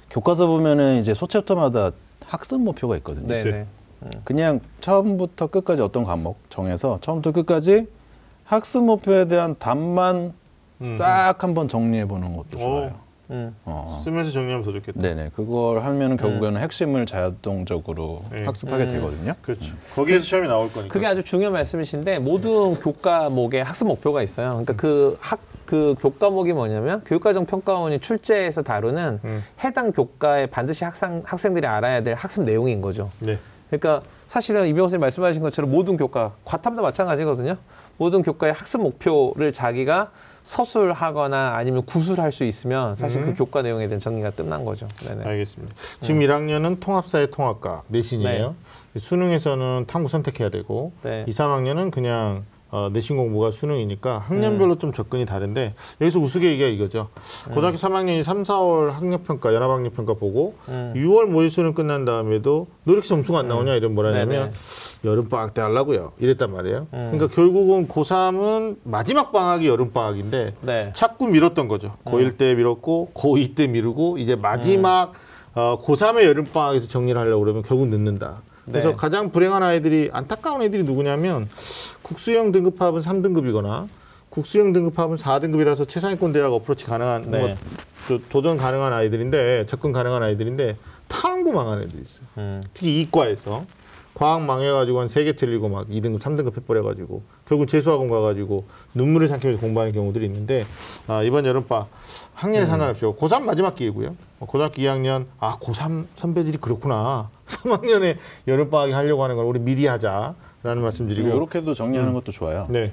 교과서 0.10 0.48
보면은 0.48 1.00
이제 1.00 1.14
소챕터마다 1.14 1.92
학습 2.26 2.62
목표가 2.62 2.96
있거든요. 2.98 3.28
네, 3.28 3.40
있어요. 3.40 3.66
네. 4.00 4.10
그냥 4.24 4.60
처음부터 4.80 5.48
끝까지 5.48 5.82
어떤 5.82 6.04
과목 6.04 6.38
정해서 6.50 7.00
처음부터 7.02 7.32
끝까지 7.32 7.88
학습 8.44 8.84
목표에 8.84 9.26
대한 9.26 9.56
답만 9.58 10.34
음. 10.82 10.98
싹 10.98 11.44
한번 11.44 11.68
정리해 11.68 12.06
보는 12.06 12.36
것도 12.38 12.58
좋아요. 12.58 13.07
음. 13.30 13.56
어. 13.66 14.02
쓰면서 14.04 14.32
정리하면 14.32 14.64
더 14.64 14.72
좋겠다. 14.72 15.02
네네. 15.02 15.32
그걸 15.36 15.84
하면 15.84 16.12
은 16.12 16.18
결국에는 16.18 16.62
핵심을 16.62 17.06
자동적으로 17.06 18.24
네. 18.32 18.46
학습하게 18.46 18.84
음. 18.84 18.90
되거든요. 18.90 19.34
그렇죠. 19.42 19.74
거기에서 19.96 20.24
시험이 20.26 20.48
나올 20.48 20.72
거니까. 20.72 20.94
그게 20.94 21.06
아주 21.06 21.24
중요한 21.24 21.54
말씀이신데 21.54 22.20
모든 22.20 22.76
교과목에 22.76 23.62
학습 23.62 23.88
목표가 23.88 24.22
있어요. 24.24 24.50
그러니까 24.50 24.76
그 24.76 25.18
학 25.22 25.40
그 25.68 25.96
교과목이 26.00 26.54
뭐냐면 26.54 27.04
교육과정 27.06 27.46
평가원이 27.46 28.00
출제해서 28.00 28.64
다루는 28.64 29.20
음. 29.24 29.44
해당 29.64 29.92
교과에 29.92 30.48
반드시 30.48 30.86
학생 30.86 31.22
학생들이 31.26 31.68
알아야 31.68 32.02
될 32.02 32.16
학습 32.16 32.44
내용인 32.44 32.82
거죠. 32.82 33.12
네. 33.20 33.38
그러니까 33.70 34.02
사실은 34.28 34.66
이병호 34.68 34.88
선생님 34.88 35.02
말씀하신 35.02 35.42
것처럼 35.42 35.70
모든 35.70 35.98
교과, 35.98 36.32
과탐도 36.46 36.82
마찬가지거든요. 36.82 37.58
모든 37.98 38.22
교과의 38.24 38.54
학습 38.54 38.82
목표를 38.82 39.52
자기가 39.52 40.12
서술하거나 40.48 41.56
아니면 41.56 41.86
구술할 41.86 42.32
수 42.32 42.46
있으면 42.46 42.96
사실 42.96 43.22
음. 43.22 43.26
그 43.26 43.38
교과 43.38 43.64
내용에 43.64 43.90
대한 43.90 44.00
정리가 44.00 44.32
끝난 44.32 44.64
거죠. 44.64 44.88
네네. 45.06 45.26
알겠습니다. 45.26 45.76
지금 46.00 46.22
1학년은 46.22 46.80
통합사회 46.80 47.28
통합과 47.28 47.84
내신이에요. 47.90 48.56
수능에서는 48.98 49.86
탐구 49.88 50.08
선택해야 50.08 50.48
되고 50.48 50.94
네. 51.04 51.26
2, 51.28 51.32
3학년은 51.32 51.92
그냥 51.92 52.46
어, 52.70 52.90
내신 52.92 53.16
공부가 53.16 53.52
수능이니까 53.52 54.20
학년별로 54.20 54.78
좀 54.78 54.92
접근이 54.92 55.26
다른데 55.26 55.74
여기서 56.02 56.20
우스갯이가 56.20 56.68
이거죠. 56.68 57.10
고등학교 57.54 57.78
3학년이 57.78 58.24
3, 58.24 58.44
4월 58.44 58.92
학력평가, 58.92 59.54
연합학력평가 59.54 60.16
보고 60.16 60.56
음. 60.68 60.94
6월 60.96 61.28
모의 61.28 61.50
수능 61.50 61.74
끝난 61.74 62.04
다음에도 62.06 62.68
너 62.84 62.94
이렇게 62.94 63.08
점수가 63.08 63.40
안 63.40 63.48
나오냐 63.48 63.76
이런 63.76 63.96
뭐라냐면 63.96 64.52
네네. 64.52 64.52
여름 65.06 65.30
방학 65.30 65.54
때 65.54 65.62
하려고요. 65.62 66.12
이랬단 66.20 66.52
말이에요. 66.52 66.88
음. 66.94 67.12
그러니까 67.12 67.34
결국은 67.34 67.88
고3은 67.88 68.78
마지막 68.84 69.32
방학이 69.32 69.68
여름 69.68 69.92
방학인데 69.92 70.56
네. 70.62 70.92
자꾸 70.94 71.28
미뤘던 71.28 71.68
거죠. 71.68 71.94
고1 72.06 72.38
때 72.38 72.54
미뤘고 72.56 73.12
고2 73.14 73.56
때 73.56 73.68
미루고 73.68 74.18
이제 74.18 74.36
마지막 74.36 75.14
어, 75.58 75.82
고3의 75.82 76.24
여름방학에서 76.26 76.88
정리를 76.88 77.20
하려고 77.20 77.44
그러면 77.44 77.64
결국 77.64 77.88
늦는다. 77.88 78.44
그래서 78.70 78.90
네. 78.90 78.96
가장 78.96 79.32
불행한 79.32 79.64
아이들이 79.64 80.10
안타까운 80.12 80.62
애들이 80.62 80.84
누구냐면 80.84 81.50
국수형 82.02 82.52
등급합은 82.52 83.02
3등급이거나 83.02 83.88
국수형 84.30 84.74
등급합은 84.74 85.18
4등급이라서 85.18 85.88
최상위권 85.88 86.34
대학 86.34 86.54
어프로치 86.54 86.86
가능한 86.86 87.24
네. 87.24 87.40
뭐, 87.40 87.56
저, 88.08 88.20
도전 88.30 88.58
가능한 88.58 88.94
아이들인데 88.94 89.66
접근 89.68 89.92
가능한 89.92 90.22
아이들인데 90.22 90.78
탐구 91.08 91.52
망한 91.54 91.80
애들이 91.84 92.02
있어요. 92.02 92.28
음. 92.38 92.64
특히 92.74 93.02
이과에서 93.02 93.66
과학 94.18 94.42
망해가지고 94.44 95.00
한 95.00 95.08
세 95.08 95.24
개 95.24 95.34
틀리고 95.36 95.70
막 95.70 95.88
2등급, 95.90 96.20
3등급 96.20 96.58
해버려가지고 96.58 97.22
결국 97.48 97.68
재수학원 97.68 98.10
가가지고 98.10 98.66
눈물을 98.96 99.28
삼키면서 99.28 99.62
공부하는 99.62 99.94
경우들이 99.94 100.26
있는데 100.26 100.66
아, 101.08 101.22
이번 101.24 101.46
여름방 101.46 101.86
학년에 102.34 102.66
상관없이 102.66 103.04
고3 103.06 103.44
마지막 103.44 103.76
기회고요. 103.76 104.16
어, 104.40 104.46
고등학교 104.46 104.82
2학년 104.82 105.26
아 105.40 105.58
고3 105.60 106.06
선배들이 106.16 106.58
그렇구나. 106.58 107.30
3학년에 107.48 108.18
여름방학에 108.48 108.92
하려고 108.94 109.24
하는 109.24 109.36
걸 109.36 109.46
우리 109.46 109.60
미리 109.60 109.86
하자라는 109.88 110.82
말씀드리고 110.82 111.28
이렇게도 111.30 111.74
정리하는 111.76 112.14
것도 112.14 112.32
좋아요. 112.32 112.68
네, 112.70 112.92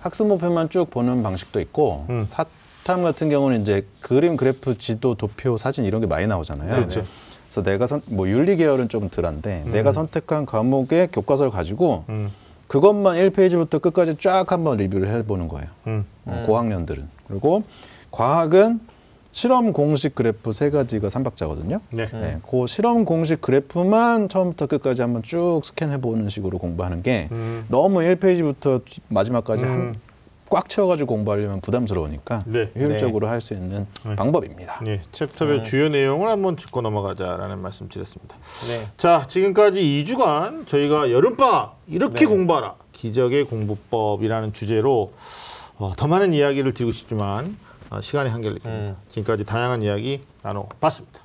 학습 0.00 0.26
목표만 0.26 0.70
쭉 0.70 0.88
보는 0.90 1.22
방식도 1.22 1.60
있고 1.60 2.06
음. 2.08 2.26
사탐 2.30 3.02
같은 3.02 3.28
경우는 3.28 3.62
이제 3.62 3.86
그림, 4.00 4.36
그래프, 4.36 4.76
지도, 4.78 5.14
도표, 5.14 5.56
사진 5.56 5.84
이런 5.84 6.00
게 6.00 6.06
많이 6.06 6.26
나오잖아요. 6.26 6.70
그렇죠. 6.74 7.04
그래서 7.46 7.62
내가 7.62 7.86
선, 7.86 8.02
뭐 8.06 8.28
윤리 8.28 8.56
계열은 8.56 8.88
좀 8.88 9.08
덜한데 9.08 9.64
내가 9.72 9.92
선택한 9.92 10.46
과목의 10.46 11.08
교과서를 11.12 11.50
가지고 11.50 12.04
음, 12.08 12.32
그것만 12.66 13.16
1페이지부터 13.16 13.80
끝까지 13.80 14.16
쫙 14.18 14.50
한번 14.50 14.78
리뷰를 14.78 15.08
해보는 15.08 15.48
거예요. 15.48 15.68
음, 15.86 16.04
어, 16.24 16.42
고학년들은. 16.46 17.08
그리고 17.28 17.62
과학은 18.10 18.80
실험 19.30 19.74
공식 19.74 20.14
그래프 20.14 20.52
세 20.52 20.70
가지가 20.70 21.10
삼박자거든요. 21.10 21.80
네. 21.90 22.08
네, 22.10 22.38
그 22.50 22.66
실험 22.66 23.04
공식 23.04 23.42
그래프만 23.42 24.30
처음부터 24.30 24.66
끝까지 24.66 25.02
한번 25.02 25.22
쭉 25.22 25.60
스캔해 25.62 26.00
보는 26.00 26.30
식으로 26.30 26.56
공부하는 26.56 27.02
게 27.02 27.28
음. 27.32 27.66
너무 27.68 27.98
1페이지부터 27.98 28.80
마지막까지 29.08 29.64
음. 29.64 29.68
한, 29.68 29.94
꽉 30.48 30.68
채워가지고 30.68 31.08
공부하려면 31.14 31.60
부담스러우니까 31.60 32.44
네. 32.46 32.70
효율적으로 32.76 33.26
할 33.28 33.40
수 33.40 33.52
있는 33.54 33.86
네. 34.04 34.16
방법입니다. 34.16 34.80
네, 34.82 35.02
chapter별 35.12 35.64
주요 35.64 35.88
내용을 35.88 36.28
한번 36.28 36.56
짚고 36.56 36.80
넘어가자라는 36.82 37.60
말씀 37.60 37.88
드렸습니다. 37.88 38.36
네. 38.68 38.88
자, 38.96 39.26
지금까지 39.28 39.80
2주간 40.04 40.66
저희가 40.66 41.10
여름방학 41.10 41.78
이렇게 41.88 42.20
네. 42.20 42.26
공부하라 42.26 42.76
기적의 42.92 43.44
공부법이라는 43.44 44.52
주제로 44.52 45.12
어, 45.78 45.92
더 45.96 46.06
많은 46.06 46.32
이야기를 46.32 46.72
드리고 46.74 46.92
싶지만 46.92 47.56
어, 47.90 48.00
시간의 48.00 48.32
한계를 48.32 48.54
느낍니다. 48.54 48.90
음. 48.92 48.96
지금까지 49.10 49.44
다양한 49.44 49.82
이야기 49.82 50.22
나눠봤습니다. 50.42 51.20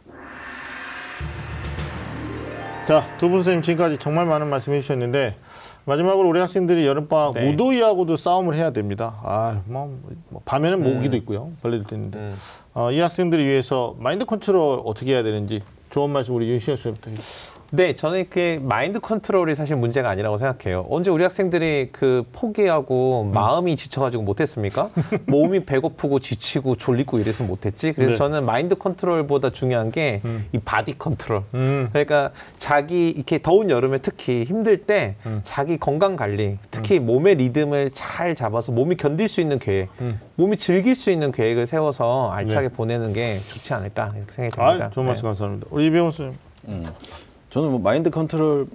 자, 2.87 3.07
두 3.17 3.29
분 3.29 3.37
선생님 3.43 3.61
지금까지 3.61 3.97
정말 3.99 4.25
많은 4.25 4.47
말씀 4.49 4.73
해주셨는데 4.73 5.37
마지막으로 5.85 6.29
우리 6.29 6.39
학생들이 6.39 6.85
여름방학 6.85 7.33
네. 7.33 7.51
무더위하고도 7.51 8.17
싸움을 8.17 8.55
해야 8.55 8.71
됩니다. 8.71 9.19
아, 9.23 9.61
뭐, 9.65 9.97
뭐 10.29 10.41
밤에는 10.45 10.81
모기도 10.83 11.15
음. 11.15 11.19
있고요. 11.19 11.51
벌레도 11.61 11.95
있는데 11.95 12.19
음. 12.19 12.35
어, 12.73 12.91
이 12.91 12.99
학생들을 12.99 13.43
위해서 13.43 13.95
마인드 13.99 14.25
컨트롤 14.25 14.81
어떻게 14.85 15.13
해야 15.13 15.23
되는지 15.23 15.61
좋은 15.89 16.09
말씀 16.09 16.35
우리 16.35 16.49
윤시영 16.49 16.77
선생님부터 16.77 17.11
해주세요. 17.11 17.60
네, 17.73 17.95
저는 17.95 18.25
그 18.29 18.59
마인드 18.61 18.99
컨트롤이 18.99 19.55
사실 19.55 19.77
문제가 19.77 20.09
아니라고 20.09 20.37
생각해요. 20.37 20.85
언제 20.89 21.09
우리 21.09 21.23
학생들이 21.23 21.89
그 21.93 22.23
포기하고 22.33 23.23
음. 23.23 23.31
마음이 23.31 23.77
지쳐가지고 23.77 24.23
못했습니까? 24.23 24.89
몸이 25.27 25.63
배고프고 25.63 26.19
지치고 26.19 26.75
졸리고 26.75 27.19
이래서 27.19 27.45
못했지. 27.45 27.93
그래서 27.93 28.11
네. 28.11 28.17
저는 28.17 28.45
마인드 28.45 28.75
컨트롤보다 28.75 29.51
중요한 29.51 29.89
게이 29.89 30.19
음. 30.25 30.49
body 30.65 30.97
control. 30.97 31.43
음. 31.53 31.87
그러니까 31.93 32.31
자기 32.57 33.07
이렇게 33.07 33.41
더운 33.41 33.69
여름에 33.69 33.99
특히 33.99 34.43
힘들 34.43 34.83
때 34.83 35.15
음. 35.25 35.39
자기 35.43 35.77
건강 35.77 36.17
관리, 36.17 36.57
특히 36.71 36.99
몸의 36.99 37.35
리듬을 37.35 37.91
잘 37.93 38.35
잡아서 38.35 38.73
몸이 38.73 38.95
견딜 38.97 39.29
수 39.29 39.39
있는 39.39 39.59
계획, 39.59 39.87
음. 40.01 40.19
몸이 40.35 40.57
즐길 40.57 40.93
수 40.93 41.09
있는 41.09 41.31
계획을 41.31 41.67
세워서 41.67 42.31
알차게 42.31 42.67
네. 42.67 42.73
보내는 42.73 43.13
게 43.13 43.37
좋지 43.37 43.73
않을까 43.73 44.11
이렇게 44.17 44.31
생각이 44.33 44.55
듭니다. 44.55 44.85
아, 44.87 44.89
좋은 44.89 45.07
말씀 45.07 45.21
네. 45.21 45.27
감사합니다. 45.29 45.67
우리 45.71 45.85
이병훈 45.85 46.11
선생님. 46.11 46.37
음. 46.67 47.30
저는 47.51 47.69
뭐 47.69 47.79
마인드 47.79 48.09
컨트롤은 48.09 48.67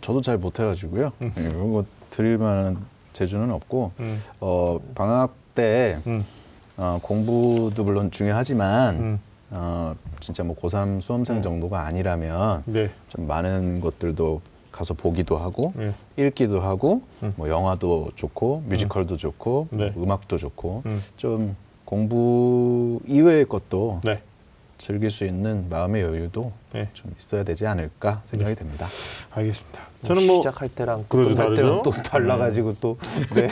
저도 0.00 0.20
잘 0.20 0.36
못해가지고요. 0.36 1.12
음. 1.22 1.32
예, 1.38 1.42
이런 1.42 1.72
거 1.72 1.84
드릴 2.10 2.36
만한 2.36 2.76
재주는 3.12 3.50
없고 3.50 3.92
음. 4.00 4.22
어, 4.40 4.78
방학 4.94 5.34
때 5.54 5.98
음. 6.06 6.24
어, 6.76 6.98
공부도 7.00 7.84
물론 7.84 8.10
중요하지만 8.10 8.96
음. 8.96 9.20
어, 9.50 9.94
진짜 10.18 10.42
뭐 10.42 10.56
고3 10.56 11.00
수험생 11.00 11.36
음. 11.36 11.42
정도가 11.42 11.84
아니라면 11.84 12.64
네. 12.66 12.90
좀 13.08 13.28
많은 13.28 13.80
것들도 13.80 14.40
가서 14.72 14.94
보기도 14.94 15.36
하고 15.36 15.72
네. 15.76 15.94
읽기도 16.16 16.60
하고 16.60 17.02
음. 17.22 17.32
뭐 17.36 17.48
영화도 17.48 18.10
좋고 18.16 18.64
뮤지컬도 18.66 19.16
좋고 19.18 19.68
네. 19.70 19.90
뭐 19.90 20.02
음악도 20.02 20.36
좋고 20.36 20.82
음. 20.86 21.00
좀 21.16 21.56
공부 21.84 22.98
이외의 23.06 23.44
것도 23.44 24.00
네. 24.02 24.12
음. 24.12 24.31
즐길 24.82 25.10
수 25.10 25.24
있는 25.24 25.68
마음의 25.70 26.02
여유도 26.02 26.52
네. 26.72 26.88
좀 26.92 27.14
있어야 27.16 27.44
되지 27.44 27.68
않을까 27.68 28.22
생각이 28.24 28.56
됩니다. 28.56 28.84
알겠습니다. 29.30 29.80
뭐 30.00 30.08
저는 30.08 30.26
뭐 30.26 30.36
시작할 30.38 30.68
때랑 30.70 31.04
끝날 31.08 31.34
때랑 31.34 31.36
다르죠? 31.36 31.82
또 31.84 31.90
달라가지고 31.92 32.76
또 32.80 32.98
네. 33.32 33.46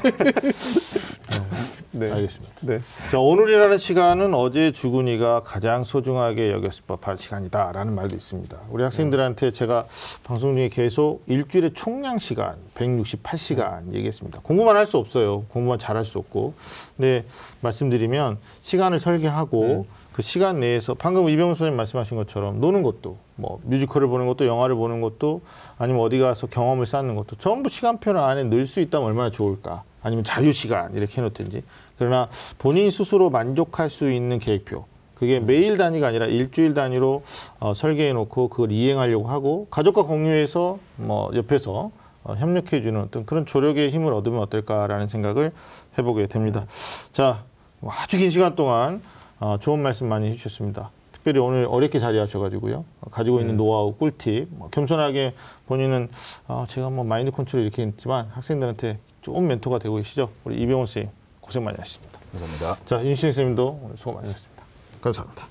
네. 1.92 2.10
알겠습니다. 2.12 2.52
네. 2.62 2.78
자, 3.12 3.20
오늘이라는 3.20 3.78
시간은 3.78 4.34
어제 4.34 4.72
주군이가 4.72 5.42
가장 5.44 5.84
소중하게 5.84 6.50
여겼을 6.50 6.82
법한 6.88 7.16
시간이다라는 7.16 7.94
말도 7.94 8.16
있습니다. 8.16 8.58
우리 8.70 8.82
학생들한테 8.82 9.52
제가 9.52 9.86
방송 10.24 10.54
중에 10.56 10.68
계속 10.68 11.22
일주일에 11.26 11.70
총량 11.74 12.18
시간 12.18 12.56
168시간 12.74 13.92
얘기했습니다. 13.92 14.40
공부만 14.42 14.76
할 14.76 14.86
수 14.86 14.96
없어요. 14.98 15.42
공부만 15.50 15.78
잘할 15.78 16.04
수 16.04 16.18
없고. 16.18 16.54
근데 16.96 17.24
말씀드리면 17.60 18.38
시간을 18.62 18.98
설계하고 18.98 19.86
그 20.20 20.22
시간 20.22 20.60
내에서 20.60 20.92
방금 20.92 21.30
이병훈 21.30 21.54
선생님 21.54 21.78
말씀하신 21.78 22.18
것처럼 22.18 22.60
노는 22.60 22.82
것도 22.82 23.16
뭐 23.36 23.58
뮤지컬을 23.64 24.06
보는 24.06 24.26
것도 24.26 24.46
영화를 24.46 24.74
보는 24.74 25.00
것도 25.00 25.40
아니면 25.78 26.02
어디 26.02 26.18
가서 26.18 26.46
경험을 26.46 26.84
쌓는 26.84 27.14
것도 27.14 27.36
전부 27.36 27.70
시간표 27.70 28.10
안에 28.18 28.44
넣을 28.44 28.66
수 28.66 28.80
있다면 28.80 29.08
얼마나 29.08 29.30
좋을까? 29.30 29.82
아니면 30.02 30.22
자유 30.22 30.52
시간 30.52 30.94
이렇게 30.94 31.22
해놓든지. 31.22 31.62
그러나 31.96 32.28
본인 32.58 32.90
스스로 32.90 33.30
만족할 33.30 33.88
수 33.88 34.12
있는 34.12 34.38
계획표. 34.38 34.84
그게 35.14 35.40
매일 35.40 35.78
단위가 35.78 36.08
아니라 36.08 36.26
일주일 36.26 36.74
단위로 36.74 37.22
어, 37.58 37.72
설계해 37.72 38.12
놓고 38.12 38.48
그걸 38.48 38.72
이행하려고 38.72 39.26
하고 39.26 39.68
가족과 39.70 40.02
공유해서 40.02 40.78
뭐 40.96 41.30
옆에서 41.34 41.92
어, 42.24 42.34
협력해 42.34 42.82
주는 42.82 43.00
어떤 43.00 43.24
그런 43.24 43.46
조력의 43.46 43.88
힘을 43.88 44.12
얻으면 44.12 44.40
어떨까라는 44.40 45.06
생각을 45.06 45.52
해보게 45.96 46.26
됩니다. 46.26 46.66
자, 47.14 47.42
뭐 47.78 47.90
아주 47.90 48.18
긴 48.18 48.28
시간 48.28 48.54
동안 48.54 49.00
어, 49.40 49.56
좋은 49.58 49.80
말씀 49.82 50.08
많이 50.08 50.28
해주셨습니다. 50.28 50.90
특별히 51.12 51.38
오늘 51.40 51.66
어렵게 51.68 51.98
자리하셔가지고요. 51.98 52.84
어, 53.00 53.10
가지고 53.10 53.40
있는 53.40 53.56
노하우, 53.56 53.94
꿀팁, 53.94 54.48
뭐 54.50 54.68
겸손하게 54.70 55.34
본인은 55.66 56.08
어, 56.46 56.66
제가 56.68 56.90
뭐 56.90 57.04
마인드 57.04 57.30
컨트롤 57.30 57.62
이렇게 57.64 57.82
했지만 57.82 58.28
학생들한테 58.32 58.98
좋은 59.22 59.46
멘토가 59.46 59.78
되고 59.78 59.96
계시죠. 59.96 60.30
우리 60.44 60.60
이병훈 60.62 60.86
선생님 60.86 61.10
고생 61.40 61.64
많이 61.64 61.76
하셨습니다. 61.78 62.18
감사합니다. 62.32 62.84
자, 62.84 63.04
윤신 63.04 63.32
선생님도 63.32 63.80
오늘 63.82 63.96
수고 63.96 64.12
많으셨습니다. 64.12 64.62
감사합니다. 65.00 65.44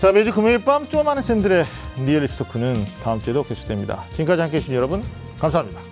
자, 0.00 0.12
매주 0.12 0.32
금요일 0.32 0.64
밤 0.64 0.88
좀 0.88 1.04
많은 1.04 1.22
쌤들의 1.22 1.64
리얼리티 1.98 2.36
토크는 2.36 2.74
다음 3.02 3.20
주에도 3.20 3.44
계속됩니다. 3.44 4.04
지금까지 4.12 4.40
함께해 4.42 4.60
주신 4.60 4.74
여러분 4.74 5.02
감사합니다. 5.38 5.91